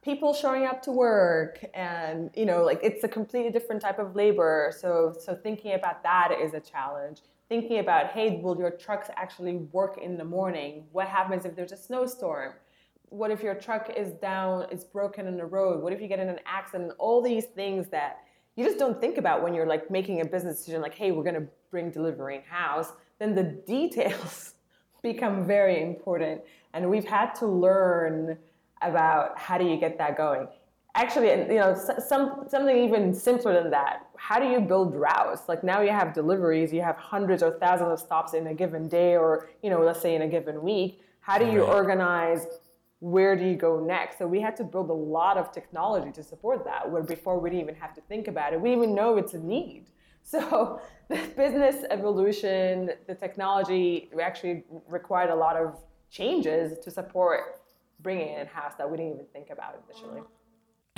people 0.02 0.34
showing 0.34 0.66
up 0.66 0.82
to 0.84 0.92
work 0.92 1.64
and 1.74 2.32
you 2.36 2.46
know 2.46 2.64
like 2.64 2.80
it's 2.82 3.04
a 3.04 3.08
completely 3.08 3.52
different 3.52 3.82
type 3.82 4.00
of 4.00 4.16
labor 4.16 4.74
so 4.80 5.14
so 5.20 5.36
thinking 5.36 5.74
about 5.74 6.02
that 6.04 6.32
is 6.32 6.54
a 6.54 6.60
challenge 6.60 7.20
thinking 7.50 7.80
about 7.80 8.12
hey 8.12 8.40
will 8.42 8.58
your 8.58 8.72
trucks 8.72 9.10
actually 9.16 9.58
work 9.72 9.98
in 9.98 10.18
the 10.18 10.24
morning? 10.24 10.86
What 10.92 11.08
happens 11.08 11.46
if 11.46 11.56
there's 11.56 11.72
a 11.72 11.78
snowstorm? 11.78 12.54
What 13.10 13.32
if 13.32 13.42
your 13.42 13.56
truck 13.56 13.92
is 13.98 14.14
down 14.14 14.68
is 14.72 14.84
broken 14.84 15.28
on 15.28 15.36
the 15.36 15.46
road? 15.46 15.82
What 15.82 15.92
if 15.92 16.02
you 16.02 16.08
get 16.08 16.20
in 16.20 16.30
an 16.30 16.40
accident? 16.46 16.94
All 17.00 17.22
these 17.22 17.46
things 17.46 17.90
that 17.90 18.20
you 18.56 18.64
just 18.64 18.78
don't 18.78 19.02
think 19.02 19.18
about 19.18 19.42
when 19.44 19.54
you're 19.54 19.66
like 19.66 19.90
making 19.90 20.22
a 20.22 20.26
business 20.26 20.58
decision 20.58 20.82
like 20.82 20.96
hey 20.96 21.12
we're 21.12 21.24
to 21.34 21.48
bring 21.72 21.92
delivery 21.92 22.38
in 22.38 22.44
house 22.44 22.94
then 23.20 23.36
the 23.36 23.44
details 23.68 24.54
become 25.02 25.46
very 25.46 25.82
important. 25.82 26.42
And 26.74 26.90
we've 26.90 27.08
had 27.08 27.34
to 27.36 27.48
learn 27.48 28.38
about 28.82 29.38
how 29.38 29.58
do 29.58 29.66
you 29.66 29.78
get 29.78 29.98
that 29.98 30.18
going. 30.18 30.48
Actually, 30.96 31.30
you 31.30 31.60
know, 31.60 31.76
some 31.76 32.46
something 32.50 32.76
even 32.76 33.14
simpler 33.14 33.54
than 33.62 33.72
that. 33.72 34.08
How 34.18 34.40
do 34.40 34.48
you 34.48 34.60
build 34.60 34.96
routes? 34.96 35.48
Like 35.48 35.64
now 35.64 35.82
you 35.82 35.92
have 35.92 36.14
deliveries, 36.14 36.74
you 36.74 36.82
have 36.82 36.98
hundreds 36.98 37.44
or 37.44 37.52
thousands 37.60 37.92
of 37.92 38.00
stops 38.00 38.34
in 38.34 38.48
a 38.48 38.54
given 38.54 38.88
day, 38.88 39.16
or 39.16 39.50
you 39.62 39.70
know, 39.70 39.82
let's 39.82 40.02
say 40.02 40.16
in 40.16 40.24
a 40.24 40.28
given 40.28 40.62
week. 40.64 41.02
How 41.22 41.38
do 41.38 41.46
you 41.46 41.62
organize? 41.62 42.48
Where 43.02 43.36
do 43.38 43.46
you 43.46 43.56
go 43.56 43.80
next? 43.80 44.18
So 44.18 44.28
we 44.28 44.42
had 44.42 44.58
to 44.58 44.64
build 44.64 44.90
a 44.90 44.94
lot 44.94 45.38
of 45.38 45.54
technology 45.54 46.12
to 46.12 46.24
support 46.24 46.66
that. 46.66 46.90
Where 46.90 47.04
before 47.04 47.40
we 47.40 47.50
didn't 47.50 47.62
even 47.62 47.76
have 47.76 47.94
to 47.94 48.02
think 48.02 48.28
about 48.28 48.54
it, 48.54 48.60
we 48.60 48.74
even 48.74 48.94
know 48.94 49.18
it's 49.18 49.34
a 49.34 49.40
need. 49.40 49.86
So 50.22 50.82
the 51.08 51.16
business 51.38 51.86
evolution, 51.90 52.92
the 53.08 53.16
technology 53.16 54.10
we 54.14 54.22
actually 54.22 54.64
required 54.88 55.32
a 55.32 55.36
lot 55.36 55.56
of 55.56 55.78
changes 56.12 56.78
to 56.84 56.92
support 56.92 57.62
bringing 58.02 58.34
in 58.36 58.46
house 58.46 58.74
that 58.78 58.90
we 58.90 58.98
didn't 58.98 59.14
even 59.14 59.26
think 59.34 59.50
about 59.50 59.82
initially. 59.86 60.22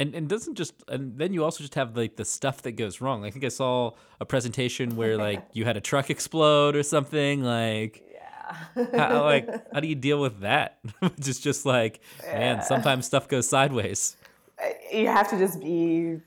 And 0.01 0.15
and 0.15 0.27
doesn't 0.27 0.55
just 0.55 0.73
and 0.87 1.15
then 1.15 1.31
you 1.31 1.43
also 1.43 1.61
just 1.61 1.75
have 1.75 1.95
like 1.95 2.15
the 2.15 2.25
stuff 2.25 2.63
that 2.63 2.71
goes 2.71 3.01
wrong. 3.01 3.23
I 3.23 3.29
think 3.29 3.45
I 3.45 3.49
saw 3.49 3.91
a 4.19 4.25
presentation 4.25 4.95
where 4.95 5.15
like 5.27 5.45
you 5.53 5.63
had 5.63 5.77
a 5.77 5.81
truck 5.81 6.09
explode 6.09 6.75
or 6.75 6.81
something 6.81 7.43
like 7.43 8.03
yeah. 8.75 9.07
how, 9.09 9.23
like 9.23 9.47
how 9.73 9.79
do 9.79 9.87
you 9.87 9.95
deal 9.95 10.19
with 10.19 10.39
that? 10.39 10.79
Which 10.99 11.27
is 11.27 11.39
just 11.39 11.67
like 11.67 12.01
yeah. 12.23 12.39
man, 12.39 12.63
sometimes 12.63 13.05
stuff 13.05 13.27
goes 13.27 13.47
sideways. 13.47 14.17
Uh, 14.59 14.69
you 14.91 15.07
have 15.07 15.29
to 15.29 15.37
just 15.37 15.59
be 15.59 16.19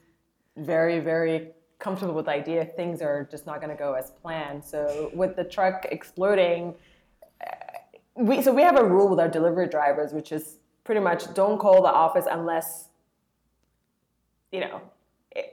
very 0.56 1.00
very 1.00 1.48
comfortable 1.80 2.14
with 2.14 2.26
the 2.26 2.30
idea 2.30 2.64
things 2.64 3.02
are 3.02 3.26
just 3.28 3.44
not 3.44 3.60
going 3.60 3.76
to 3.76 3.76
go 3.76 3.94
as 3.94 4.12
planned. 4.22 4.64
So 4.64 5.10
with 5.12 5.34
the 5.34 5.44
truck 5.44 5.86
exploding, 5.90 6.74
uh, 7.44 7.50
we 8.14 8.40
so 8.40 8.52
we 8.54 8.62
have 8.62 8.78
a 8.78 8.84
rule 8.84 9.08
with 9.08 9.18
our 9.18 9.28
delivery 9.28 9.68
drivers, 9.68 10.12
which 10.12 10.30
is 10.30 10.58
pretty 10.84 11.00
much 11.00 11.32
don't 11.34 11.58
call 11.58 11.82
the 11.82 11.88
office 11.88 12.26
unless 12.30 12.83
you 14.54 14.60
know 14.60 14.80
it, 15.32 15.46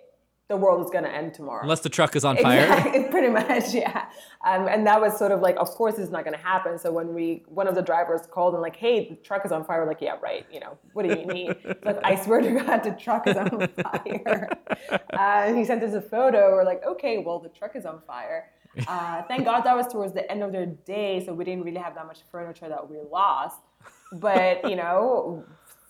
the 0.52 0.58
world 0.58 0.84
is 0.84 0.92
going 0.92 1.06
to 1.06 1.10
end 1.10 1.34
tomorrow. 1.34 1.64
Unless 1.64 1.80
the 1.80 1.90
truck 1.90 2.16
is 2.16 2.26
on 2.26 2.36
fire. 2.38 2.60
Exactly, 2.60 3.04
pretty 3.10 3.30
much, 3.30 3.74
yeah. 3.74 4.08
Um, 4.46 4.68
and 4.68 4.86
that 4.86 5.00
was 5.00 5.18
sort 5.18 5.32
of 5.32 5.40
like, 5.40 5.56
of 5.58 5.70
course, 5.70 5.98
it's 5.98 6.12
not 6.12 6.26
going 6.26 6.36
to 6.36 6.44
happen. 6.44 6.78
So 6.78 6.92
when 6.92 7.14
we, 7.14 7.44
one 7.48 7.70
of 7.70 7.76
the 7.76 7.82
drivers 7.82 8.22
called 8.30 8.54
and 8.54 8.62
like, 8.62 8.76
hey, 8.76 9.08
the 9.08 9.16
truck 9.16 9.46
is 9.46 9.54
on 9.54 9.64
fire. 9.64 9.82
We're 9.82 9.88
like, 9.88 10.02
yeah, 10.02 10.18
right. 10.22 10.46
You 10.52 10.60
know, 10.60 10.78
what 10.92 11.04
do 11.04 11.18
you 11.18 11.26
need? 11.26 11.56
like, 11.86 12.00
I 12.04 12.22
swear 12.22 12.42
to 12.42 12.52
God, 12.52 12.84
the 12.84 12.92
truck 12.92 13.28
is 13.28 13.38
on 13.38 13.50
fire. 13.82 14.50
uh, 14.92 15.46
and 15.46 15.58
he 15.58 15.64
sent 15.64 15.84
us 15.84 15.94
a 15.94 16.02
photo. 16.02 16.52
We're 16.52 16.66
like, 16.66 16.86
okay, 16.86 17.20
well, 17.20 17.40
the 17.40 17.50
truck 17.50 17.78
is 17.78 17.86
on 17.86 18.02
fire. 18.06 18.50
Uh, 18.88 19.22
thank 19.30 19.46
God 19.46 19.62
that 19.62 19.76
was 19.76 19.88
towards 19.88 20.14
the 20.14 20.30
end 20.30 20.44
of 20.44 20.52
their 20.52 20.66
day, 20.66 21.24
so 21.26 21.34
we 21.34 21.44
didn't 21.46 21.64
really 21.64 21.80
have 21.80 21.96
that 21.96 22.08
much 22.08 22.20
furniture 22.32 22.70
that 22.70 22.90
we 22.90 22.98
lost. 23.12 23.60
But 24.14 24.70
you 24.70 24.76
know, 24.76 25.44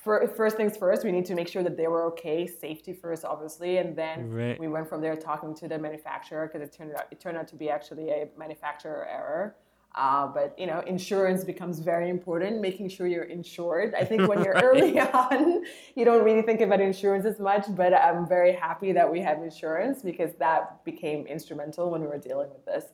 for, 0.03 0.27
first 0.35 0.57
things 0.57 0.77
first, 0.77 1.03
we 1.03 1.11
need 1.11 1.25
to 1.25 1.35
make 1.35 1.47
sure 1.47 1.61
that 1.61 1.77
they 1.77 1.87
were 1.87 2.05
okay. 2.05 2.47
Safety 2.47 2.91
first, 2.91 3.23
obviously, 3.23 3.77
and 3.77 3.95
then 3.95 4.31
right. 4.31 4.59
we 4.59 4.67
went 4.67 4.89
from 4.89 4.99
there 4.99 5.15
talking 5.15 5.53
to 5.55 5.67
the 5.67 5.77
manufacturer 5.77 6.47
because 6.47 6.67
it 6.67 6.75
turned 6.75 6.93
out 6.95 7.05
it 7.11 7.19
turned 7.19 7.37
out 7.37 7.47
to 7.49 7.55
be 7.55 7.69
actually 7.69 8.09
a 8.09 8.27
manufacturer 8.35 9.07
error. 9.07 9.55
Uh, 9.93 10.25
but 10.25 10.57
you 10.57 10.65
know, 10.65 10.79
insurance 10.87 11.43
becomes 11.43 11.79
very 11.79 12.09
important. 12.09 12.61
Making 12.61 12.89
sure 12.89 13.05
you're 13.05 13.25
insured. 13.25 13.93
I 13.93 14.03
think 14.03 14.27
when 14.27 14.43
you're 14.43 14.55
early 14.63 14.99
on, 14.99 15.63
you 15.95 16.03
don't 16.03 16.23
really 16.23 16.41
think 16.41 16.61
about 16.61 16.81
insurance 16.81 17.25
as 17.25 17.39
much. 17.39 17.65
But 17.69 17.93
I'm 17.93 18.27
very 18.27 18.53
happy 18.53 18.93
that 18.93 19.11
we 19.11 19.19
have 19.19 19.43
insurance 19.43 20.01
because 20.01 20.31
that 20.39 20.83
became 20.83 21.27
instrumental 21.27 21.91
when 21.91 22.01
we 22.01 22.07
were 22.07 22.17
dealing 22.17 22.49
with 22.49 22.65
this. 22.65 22.85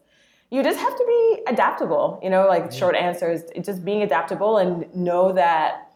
You 0.49 0.61
just 0.61 0.79
have 0.79 0.97
to 0.97 1.05
be 1.07 1.43
adaptable. 1.47 2.19
You 2.21 2.31
know, 2.31 2.47
like 2.47 2.69
short 2.73 2.95
answers. 2.95 3.43
Just 3.61 3.85
being 3.85 4.01
adaptable 4.01 4.57
and 4.57 4.93
know 4.93 5.31
that 5.31 5.86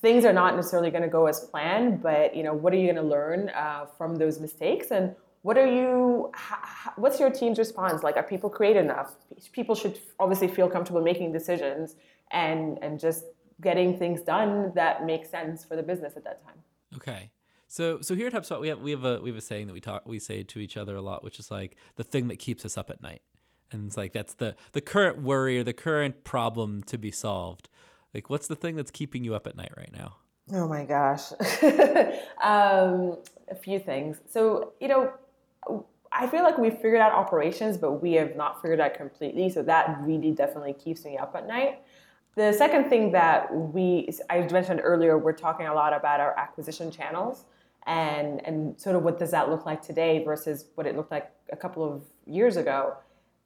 things 0.00 0.24
are 0.24 0.32
not 0.32 0.56
necessarily 0.56 0.90
going 0.90 1.02
to 1.02 1.08
go 1.08 1.26
as 1.26 1.40
planned. 1.40 2.02
But 2.02 2.34
you 2.34 2.42
know, 2.42 2.54
what 2.54 2.72
are 2.72 2.76
you 2.76 2.84
going 2.92 2.96
to 2.96 3.02
learn 3.02 3.50
uh, 3.50 3.86
from 3.96 4.16
those 4.16 4.40
mistakes? 4.40 4.90
And 4.90 5.14
what 5.42 5.56
are 5.56 5.66
you 5.66 6.32
what's 6.96 7.18
your 7.18 7.30
team's 7.30 7.58
response? 7.58 8.02
Like 8.02 8.16
are 8.16 8.22
people 8.22 8.50
creative 8.50 8.84
enough? 8.84 9.14
People 9.52 9.74
should 9.74 9.98
obviously 10.18 10.48
feel 10.48 10.68
comfortable 10.68 11.00
making 11.00 11.32
decisions 11.32 11.96
and 12.30 12.78
and 12.82 13.00
just 13.00 13.24
getting 13.60 13.98
things 13.98 14.22
done 14.22 14.72
that 14.74 15.04
make 15.04 15.26
sense 15.26 15.64
for 15.64 15.76
the 15.76 15.82
business 15.82 16.14
at 16.16 16.24
that 16.24 16.44
time. 16.44 16.56
Okay. 16.96 17.30
So 17.68 18.00
so 18.00 18.14
here 18.14 18.26
at 18.26 18.34
HubSpot 18.34 18.60
we 18.60 18.68
have 18.68 18.80
we 18.80 18.90
have 18.90 19.04
a 19.04 19.20
we 19.20 19.30
have 19.30 19.38
a 19.38 19.42
saying 19.42 19.66
that 19.68 19.72
we 19.72 19.80
talk 19.80 20.06
we 20.06 20.18
say 20.18 20.42
to 20.42 20.58
each 20.58 20.76
other 20.76 20.96
a 20.96 21.02
lot 21.02 21.24
which 21.24 21.38
is 21.38 21.50
like 21.50 21.76
the 21.96 22.04
thing 22.04 22.28
that 22.28 22.38
keeps 22.38 22.64
us 22.64 22.76
up 22.76 22.90
at 22.90 23.02
night. 23.02 23.22
And 23.72 23.86
it's 23.86 23.96
like 23.96 24.12
that's 24.12 24.34
the 24.34 24.56
the 24.72 24.80
current 24.82 25.22
worry 25.22 25.58
or 25.58 25.64
the 25.64 25.72
current 25.72 26.22
problem 26.22 26.82
to 26.84 26.98
be 26.98 27.10
solved 27.10 27.69
Like, 28.14 28.30
what's 28.30 28.46
the 28.46 28.56
thing 28.56 28.76
that's 28.76 28.90
keeping 28.90 29.24
you 29.24 29.34
up 29.34 29.46
at 29.46 29.56
night 29.56 29.72
right 29.76 29.92
now? 29.92 30.16
Oh 30.52 30.66
my 30.66 30.84
gosh. 30.84 31.32
um, 32.42 33.18
a 33.48 33.54
few 33.54 33.78
things. 33.78 34.20
So, 34.28 34.72
you 34.80 34.88
know, 34.88 35.12
I 36.12 36.26
feel 36.26 36.42
like 36.42 36.58
we've 36.58 36.74
figured 36.74 37.00
out 37.00 37.12
operations, 37.12 37.76
but 37.76 38.02
we 38.02 38.14
have 38.14 38.34
not 38.34 38.60
figured 38.60 38.80
out 38.80 38.94
completely. 38.94 39.48
So 39.48 39.62
that 39.62 39.98
really 40.02 40.32
definitely 40.32 40.72
keeps 40.72 41.04
me 41.04 41.16
up 41.16 41.34
at 41.36 41.46
night. 41.46 41.82
The 42.36 42.52
second 42.52 42.88
thing 42.88 43.12
that 43.12 43.54
we, 43.54 44.08
I 44.28 44.40
mentioned 44.50 44.80
earlier, 44.82 45.18
we're 45.18 45.32
talking 45.32 45.66
a 45.66 45.74
lot 45.74 45.92
about 45.92 46.20
our 46.20 46.36
acquisition 46.38 46.90
channels 46.90 47.44
and, 47.86 48.44
and 48.46 48.80
sort 48.80 48.96
of 48.96 49.02
what 49.02 49.18
does 49.18 49.30
that 49.30 49.50
look 49.50 49.66
like 49.66 49.82
today 49.82 50.24
versus 50.24 50.66
what 50.74 50.86
it 50.86 50.96
looked 50.96 51.10
like 51.10 51.30
a 51.52 51.56
couple 51.56 51.84
of 51.84 52.02
years 52.26 52.56
ago. 52.56 52.96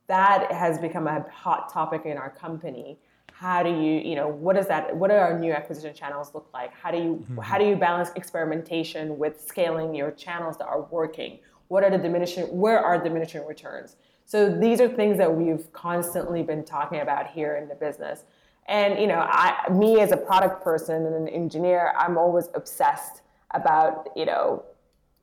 That 0.06 0.52
has 0.52 0.78
become 0.78 1.06
a 1.06 1.24
hot 1.30 1.72
topic 1.72 2.02
in 2.04 2.16
our 2.18 2.30
company. 2.30 2.98
How 3.36 3.64
do 3.64 3.68
you, 3.68 4.00
you 4.00 4.14
know, 4.14 4.28
what 4.28 4.56
is 4.56 4.68
that? 4.68 4.94
What 4.96 5.10
do 5.10 5.16
our 5.16 5.36
new 5.36 5.52
acquisition 5.52 5.92
channels 5.92 6.32
look 6.34 6.48
like? 6.54 6.72
How 6.72 6.92
do 6.92 6.98
you, 6.98 7.02
mm-hmm. 7.14 7.38
how 7.38 7.58
do 7.58 7.66
you 7.66 7.74
balance 7.74 8.10
experimentation 8.14 9.18
with 9.18 9.40
scaling 9.40 9.92
your 9.92 10.12
channels 10.12 10.56
that 10.58 10.66
are 10.66 10.82
working? 10.82 11.40
What 11.66 11.82
are 11.82 11.90
the 11.90 11.98
diminishing, 11.98 12.44
where 12.44 12.78
are 12.78 13.02
diminishing 13.02 13.44
returns? 13.44 13.96
So 14.24 14.48
these 14.48 14.80
are 14.80 14.88
things 14.88 15.18
that 15.18 15.34
we've 15.34 15.70
constantly 15.72 16.44
been 16.44 16.64
talking 16.64 17.00
about 17.00 17.26
here 17.26 17.56
in 17.56 17.68
the 17.68 17.74
business. 17.74 18.22
And 18.66 19.00
you 19.00 19.08
know, 19.08 19.26
I, 19.28 19.68
me 19.68 20.00
as 20.00 20.12
a 20.12 20.16
product 20.16 20.62
person 20.62 21.04
and 21.04 21.14
an 21.14 21.28
engineer, 21.28 21.92
I'm 21.98 22.16
always 22.16 22.48
obsessed 22.54 23.22
about 23.50 24.10
you 24.14 24.26
know, 24.26 24.64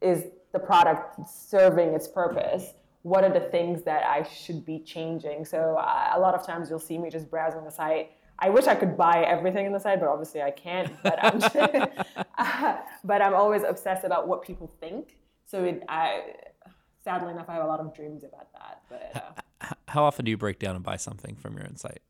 is 0.01 0.25
the 0.51 0.59
product 0.59 1.29
serving 1.29 1.93
its 1.93 2.09
purpose? 2.09 2.73
What 3.03 3.23
are 3.23 3.33
the 3.33 3.47
things 3.49 3.83
that 3.83 4.03
I 4.05 4.23
should 4.23 4.65
be 4.65 4.79
changing? 4.79 5.45
So 5.45 5.77
uh, 5.77 6.11
a 6.13 6.19
lot 6.19 6.35
of 6.35 6.45
times 6.45 6.69
you'll 6.69 6.79
see 6.79 6.97
me 6.97 7.09
just 7.09 7.29
browsing 7.29 7.63
the 7.63 7.71
site. 7.71 8.11
I 8.39 8.49
wish 8.49 8.67
I 8.67 8.75
could 8.75 8.97
buy 8.97 9.23
everything 9.23 9.65
in 9.65 9.73
the 9.73 9.79
site, 9.79 9.99
but 9.99 10.09
obviously 10.09 10.41
I 10.41 10.51
can't. 10.51 10.91
But 11.03 11.17
I'm, 11.23 11.39
but 13.03 13.21
I'm 13.21 13.35
always 13.35 13.63
obsessed 13.63 14.03
about 14.03 14.27
what 14.27 14.41
people 14.41 14.67
think. 14.79 15.17
So 15.45 15.63
it, 15.63 15.83
I, 15.89 16.21
sadly 17.03 17.31
enough, 17.31 17.49
I 17.49 17.53
have 17.55 17.63
a 17.63 17.67
lot 17.67 17.79
of 17.79 17.93
dreams 17.93 18.23
about 18.23 18.51
that. 18.53 18.81
But 18.89 19.11
uh, 19.15 19.73
how 19.87 20.03
often 20.03 20.25
do 20.25 20.31
you 20.31 20.37
break 20.37 20.59
down 20.59 20.75
and 20.75 20.83
buy 20.83 20.97
something 20.97 21.35
from 21.35 21.55
your 21.55 21.65
own 21.65 21.77
site? 21.77 22.01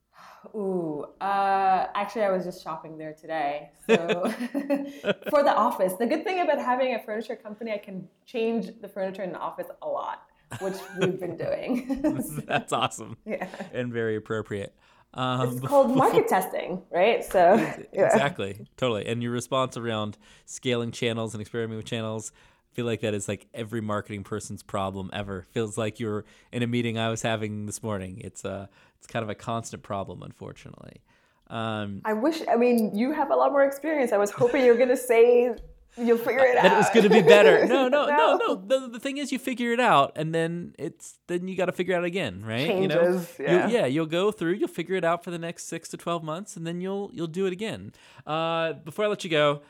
Ooh, 0.55 1.05
uh, 1.21 1.87
actually, 1.93 2.23
I 2.23 2.31
was 2.31 2.43
just 2.43 2.63
shopping 2.63 2.97
there 2.97 3.13
today. 3.13 3.69
So 3.87 3.95
for 5.29 5.43
the 5.43 5.53
office, 5.53 5.93
the 5.93 6.07
good 6.07 6.23
thing 6.23 6.39
about 6.41 6.59
having 6.59 6.95
a 6.95 6.99
furniture 6.99 7.35
company, 7.35 7.71
I 7.71 7.77
can 7.77 8.07
change 8.25 8.69
the 8.81 8.87
furniture 8.87 9.21
in 9.21 9.31
the 9.31 9.39
office 9.39 9.67
a 9.81 9.87
lot, 9.87 10.23
which 10.59 10.75
we've 10.99 11.19
been 11.19 11.37
doing. 11.37 12.43
That's 12.47 12.73
awesome. 12.73 13.17
Yeah, 13.25 13.47
and 13.73 13.93
very 13.93 14.15
appropriate. 14.15 14.75
Um, 15.13 15.57
it's 15.57 15.67
called 15.67 15.95
market 15.95 16.27
testing, 16.27 16.81
right? 16.91 17.23
So 17.23 17.55
yeah. 17.93 18.05
exactly, 18.05 18.65
totally. 18.77 19.05
And 19.05 19.21
your 19.21 19.31
response 19.31 19.77
around 19.77 20.17
scaling 20.45 20.91
channels 20.91 21.33
and 21.33 21.41
experimenting 21.41 21.77
with 21.77 21.85
channels 21.85 22.31
feel 22.73 22.85
like 22.85 23.01
that 23.01 23.13
is 23.13 23.27
like 23.27 23.47
every 23.53 23.81
marketing 23.81 24.23
person's 24.23 24.63
problem 24.63 25.09
ever. 25.13 25.45
Feels 25.51 25.77
like 25.77 25.99
you're 25.99 26.25
in 26.51 26.63
a 26.63 26.67
meeting 26.67 26.97
I 26.97 27.09
was 27.09 27.21
having 27.21 27.65
this 27.65 27.83
morning. 27.83 28.21
It's 28.23 28.45
a 28.45 28.69
it's 28.97 29.07
kind 29.07 29.23
of 29.23 29.29
a 29.29 29.35
constant 29.35 29.83
problem, 29.83 30.23
unfortunately. 30.23 31.01
Um, 31.47 32.01
I 32.05 32.13
wish. 32.13 32.41
I 32.47 32.55
mean, 32.55 32.95
you 32.95 33.11
have 33.11 33.29
a 33.29 33.35
lot 33.35 33.51
more 33.51 33.65
experience. 33.65 34.13
I 34.13 34.17
was 34.17 34.31
hoping 34.31 34.63
you 34.63 34.71
were 34.71 34.77
gonna 34.77 34.95
say 34.95 35.53
you'll 35.97 36.17
figure 36.17 36.45
it 36.45 36.57
out. 36.57 36.63
That 36.63 36.73
it 36.73 36.77
was 36.77 36.89
going 36.89 37.03
to 37.03 37.09
be 37.09 37.21
better. 37.21 37.65
No, 37.71 37.87
no, 37.87 38.07
no, 38.07 38.37
no. 38.37 38.55
The, 38.55 38.89
the 38.93 38.99
thing 38.99 39.17
is, 39.17 39.31
you 39.31 39.39
figure 39.39 39.71
it 39.71 39.79
out, 39.79 40.13
and 40.15 40.33
then 40.33 40.75
it's 40.77 41.19
then 41.27 41.47
you 41.47 41.55
got 41.55 41.65
to 41.65 41.71
figure 41.71 41.95
it 41.95 41.97
out 41.97 42.03
again, 42.03 42.43
right? 42.43 42.67
Changes, 42.67 43.35
you 43.39 43.45
know, 43.45 43.51
yeah. 43.51 43.61
You'll, 43.61 43.71
yeah. 43.71 43.85
You'll 43.85 44.05
go 44.05 44.31
through, 44.31 44.53
you'll 44.53 44.67
figure 44.67 44.95
it 44.95 45.03
out 45.03 45.23
for 45.23 45.31
the 45.31 45.39
next 45.39 45.67
six 45.67 45.89
to 45.89 45.97
twelve 45.97 46.23
months, 46.23 46.57
and 46.57 46.65
then 46.65 46.81
you'll 46.81 47.09
you'll 47.13 47.27
do 47.27 47.45
it 47.45 47.53
again. 47.53 47.93
Uh, 48.25 48.73
before 48.73 49.05
I 49.05 49.07
let 49.07 49.23
you 49.23 49.29
go, 49.29 49.61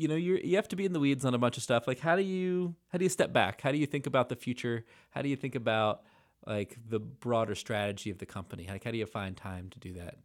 you 0.00 0.08
know 0.08 0.16
you 0.16 0.40
you 0.42 0.56
have 0.56 0.68
to 0.68 0.76
be 0.76 0.86
in 0.86 0.92
the 0.92 1.00
weeds 1.00 1.24
on 1.24 1.34
a 1.34 1.38
bunch 1.38 1.58
of 1.58 1.62
stuff 1.62 1.86
like 1.86 1.98
how 2.00 2.16
do 2.16 2.22
you 2.22 2.74
how 2.88 2.96
do 2.96 3.04
you 3.04 3.08
step 3.08 3.32
back 3.32 3.60
how 3.60 3.70
do 3.70 3.76
you 3.76 3.86
think 3.86 4.06
about 4.06 4.30
the 4.30 4.36
future 4.36 4.84
how 5.10 5.20
do 5.20 5.28
you 5.28 5.36
think 5.36 5.54
about 5.54 6.02
like 6.46 6.78
the 6.88 6.98
broader 6.98 7.54
strategy 7.54 8.10
of 8.10 8.16
the 8.16 8.26
company 8.26 8.66
like 8.68 8.82
how 8.82 8.90
do 8.90 8.96
you 8.96 9.04
find 9.04 9.36
time 9.36 9.68
to 9.68 9.78
do 9.78 9.92
that 9.92 10.16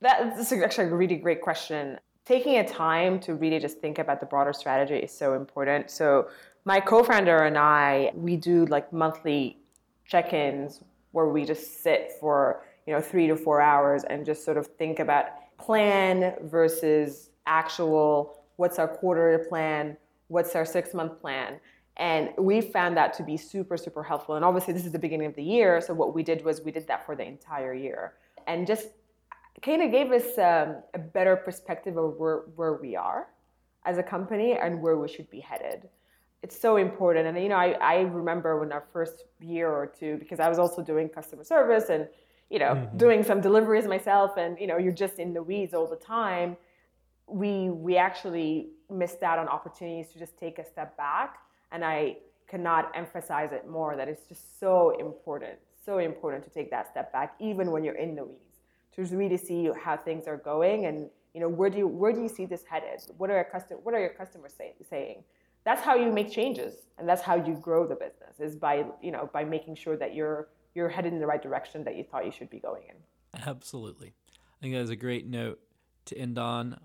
that's 0.00 0.52
actually 0.52 0.86
a 0.86 0.94
really 0.94 1.16
great 1.16 1.42
question 1.42 1.98
taking 2.24 2.56
a 2.56 2.66
time 2.66 3.20
to 3.20 3.34
really 3.34 3.58
just 3.58 3.78
think 3.78 3.98
about 3.98 4.20
the 4.20 4.26
broader 4.26 4.52
strategy 4.52 4.96
is 4.96 5.12
so 5.12 5.34
important 5.34 5.90
so 5.90 6.28
my 6.64 6.80
co-founder 6.80 7.38
and 7.38 7.58
i 7.58 8.10
we 8.14 8.36
do 8.36 8.66
like 8.66 8.92
monthly 8.92 9.58
check-ins 10.06 10.80
where 11.12 11.28
we 11.28 11.44
just 11.44 11.82
sit 11.82 12.12
for 12.20 12.62
you 12.86 12.92
know 12.92 13.00
three 13.00 13.26
to 13.26 13.36
four 13.36 13.60
hours 13.60 14.04
and 14.04 14.26
just 14.26 14.44
sort 14.44 14.56
of 14.56 14.66
think 14.66 14.98
about 14.98 15.26
plan 15.58 16.34
versus 16.42 17.30
actual 17.46 18.44
what's 18.56 18.78
our 18.78 18.88
quarter 18.88 19.46
plan, 19.48 19.96
what's 20.28 20.54
our 20.54 20.64
six 20.64 20.94
month 20.94 21.20
plan. 21.20 21.60
And 21.96 22.30
we 22.36 22.60
found 22.60 22.96
that 22.96 23.14
to 23.14 23.22
be 23.22 23.36
super, 23.36 23.76
super 23.76 24.02
helpful. 24.02 24.34
And 24.34 24.44
obviously, 24.44 24.74
this 24.74 24.84
is 24.84 24.90
the 24.90 24.98
beginning 24.98 25.28
of 25.28 25.36
the 25.36 25.44
year. 25.44 25.80
So, 25.80 25.94
what 25.94 26.14
we 26.14 26.22
did 26.22 26.44
was 26.44 26.60
we 26.62 26.72
did 26.72 26.88
that 26.88 27.06
for 27.06 27.14
the 27.14 27.24
entire 27.24 27.74
year 27.74 28.14
and 28.46 28.66
just 28.66 28.88
kind 29.64 29.82
of 29.82 29.90
gave 29.90 30.12
us 30.12 30.38
um, 30.38 30.82
a 30.94 30.98
better 30.98 31.36
perspective 31.36 31.96
of 31.96 32.16
where, 32.16 32.42
where 32.56 32.74
we 32.74 32.96
are 32.96 33.28
as 33.84 33.98
a 33.98 34.02
company 34.02 34.52
and 34.52 34.80
where 34.80 34.96
we 34.96 35.08
should 35.08 35.30
be 35.30 35.40
headed. 35.40 35.88
It's 36.42 36.58
so 36.58 36.76
important. 36.76 37.26
And, 37.26 37.42
you 37.42 37.48
know, 37.48 37.56
I, 37.56 37.70
I 37.80 38.00
remember 38.00 38.60
when 38.60 38.72
our 38.72 38.84
first 38.92 39.24
year 39.40 39.70
or 39.70 39.86
two, 39.86 40.18
because 40.18 40.40
I 40.40 40.48
was 40.48 40.58
also 40.58 40.82
doing 40.82 41.08
customer 41.08 41.44
service 41.44 41.88
and, 41.88 42.06
you 42.50 42.58
know, 42.58 42.74
mm-hmm. 42.74 42.96
doing 42.98 43.22
some 43.22 43.40
deliveries 43.40 43.86
myself, 43.86 44.36
and, 44.36 44.58
you 44.60 44.66
know, 44.66 44.76
you're 44.76 44.92
just 44.92 45.18
in 45.18 45.32
the 45.32 45.42
weeds 45.42 45.72
all 45.72 45.86
the 45.86 45.96
time 45.96 46.56
we 47.26 47.70
we 47.70 47.96
actually 47.96 48.68
missed 48.90 49.22
out 49.22 49.38
on 49.38 49.48
opportunities 49.48 50.12
to 50.12 50.18
just 50.18 50.36
take 50.38 50.58
a 50.58 50.64
step 50.64 50.96
back 50.96 51.38
and 51.72 51.84
i 51.84 52.16
cannot 52.46 52.92
emphasize 52.94 53.52
it 53.52 53.68
more 53.68 53.96
that 53.96 54.08
it's 54.08 54.26
just 54.28 54.60
so 54.60 54.90
important 55.00 55.58
so 55.84 55.98
important 55.98 56.44
to 56.44 56.50
take 56.50 56.70
that 56.70 56.88
step 56.90 57.12
back 57.12 57.34
even 57.40 57.70
when 57.70 57.82
you're 57.82 57.94
in 57.96 58.14
the 58.14 58.24
weeds 58.24 58.43
to 58.94 59.02
really 59.04 59.36
see 59.36 59.70
how 59.82 59.96
things 59.96 60.26
are 60.26 60.36
going 60.36 60.86
and 60.86 61.08
you 61.34 61.40
know 61.40 61.48
where 61.48 61.68
do 61.68 61.78
you 61.78 61.88
where 61.88 62.12
do 62.12 62.22
you 62.22 62.28
see 62.28 62.46
this 62.46 62.62
headed? 62.68 63.00
What 63.18 63.30
are 63.30 63.34
your 63.34 63.44
custom 63.44 63.78
what 63.82 63.94
are 63.94 64.00
your 64.00 64.10
customers 64.10 64.52
say, 64.56 64.74
saying? 64.88 65.24
That's 65.64 65.82
how 65.82 65.94
you 65.96 66.12
make 66.12 66.30
changes 66.30 66.74
and 66.98 67.08
that's 67.08 67.22
how 67.22 67.34
you 67.34 67.54
grow 67.54 67.86
the 67.86 67.96
business 67.96 68.38
is 68.38 68.54
by 68.54 68.84
you 69.02 69.10
know 69.10 69.28
by 69.32 69.44
making 69.44 69.76
sure 69.76 69.96
that 69.96 70.14
you're 70.14 70.48
you're 70.74 70.88
headed 70.88 71.12
in 71.12 71.20
the 71.20 71.26
right 71.26 71.42
direction 71.42 71.84
that 71.84 71.96
you 71.96 72.04
thought 72.04 72.24
you 72.24 72.32
should 72.32 72.50
be 72.50 72.58
going 72.58 72.84
in. 72.88 73.42
Absolutely. 73.46 74.14
I 74.36 74.60
think 74.60 74.74
that 74.74 74.80
is 74.80 74.90
a 74.90 74.96
great 74.96 75.26
note 75.26 75.60
to 76.06 76.16
end 76.16 76.38
on. 76.38 76.78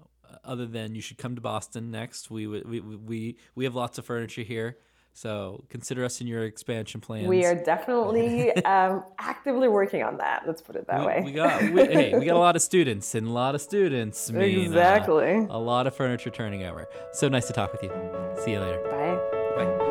Other 0.43 0.67
than 0.67 0.93
you 0.93 1.01
should 1.01 1.17
come 1.17 1.33
to 1.35 1.41
Boston 1.41 1.89
next. 1.89 2.29
We 2.29 2.45
we 2.45 2.79
we 2.79 3.37
we 3.55 3.63
have 3.63 3.73
lots 3.73 3.97
of 3.97 4.05
furniture 4.05 4.43
here. 4.43 4.77
So 5.13 5.63
consider 5.69 6.05
us 6.05 6.21
in 6.21 6.27
your 6.27 6.43
expansion 6.43 7.01
plans. 7.01 7.27
We 7.27 7.45
are 7.45 7.55
definitely 7.55 8.51
um, 8.65 9.03
actively 9.17 9.67
working 9.67 10.03
on 10.03 10.17
that. 10.17 10.43
Let's 10.47 10.61
put 10.61 10.75
it 10.75 10.87
that 10.87 11.01
we, 11.01 11.05
way. 11.05 11.21
We 11.25 11.31
got 11.31 11.61
we, 11.61 11.85
hey, 11.85 12.17
we 12.17 12.25
got 12.25 12.35
a 12.35 12.39
lot 12.39 12.55
of 12.55 12.61
students, 12.69 13.15
and 13.15 13.27
a 13.27 13.31
lot 13.31 13.55
of 13.55 13.61
students 13.61 14.31
mean 14.31 14.59
uh, 14.59 14.63
exactly 14.63 15.35
uh, 15.35 15.47
a 15.49 15.59
lot 15.59 15.87
of 15.87 15.95
furniture 15.95 16.29
turning 16.29 16.63
over. 16.63 16.87
So 17.11 17.27
nice 17.27 17.47
to 17.47 17.53
talk 17.53 17.71
with 17.71 17.83
you. 17.83 17.91
See 18.43 18.51
you 18.51 18.59
later. 18.59 18.81
Bye. 18.83 19.17
Bye. 19.55 19.89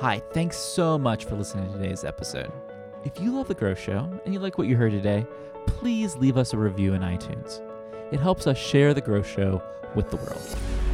Hi, 0.00 0.20
thanks 0.32 0.58
so 0.58 0.98
much 0.98 1.24
for 1.24 1.36
listening 1.36 1.72
to 1.72 1.78
today's 1.78 2.04
episode. 2.04 2.52
If 3.04 3.20
you 3.20 3.32
love 3.32 3.48
the 3.48 3.54
Growth 3.54 3.80
Show 3.80 4.20
and 4.24 4.34
you 4.34 4.40
like 4.40 4.58
what 4.58 4.66
you 4.66 4.76
heard 4.76 4.92
today, 4.92 5.26
please 5.66 6.16
leave 6.16 6.36
us 6.36 6.52
a 6.52 6.58
review 6.58 6.92
in 6.92 7.00
iTunes. 7.00 7.62
It 8.12 8.20
helps 8.20 8.46
us 8.46 8.58
share 8.58 8.92
the 8.92 9.00
Growth 9.00 9.26
Show 9.26 9.62
with 9.94 10.10
the 10.10 10.16
world. 10.16 10.93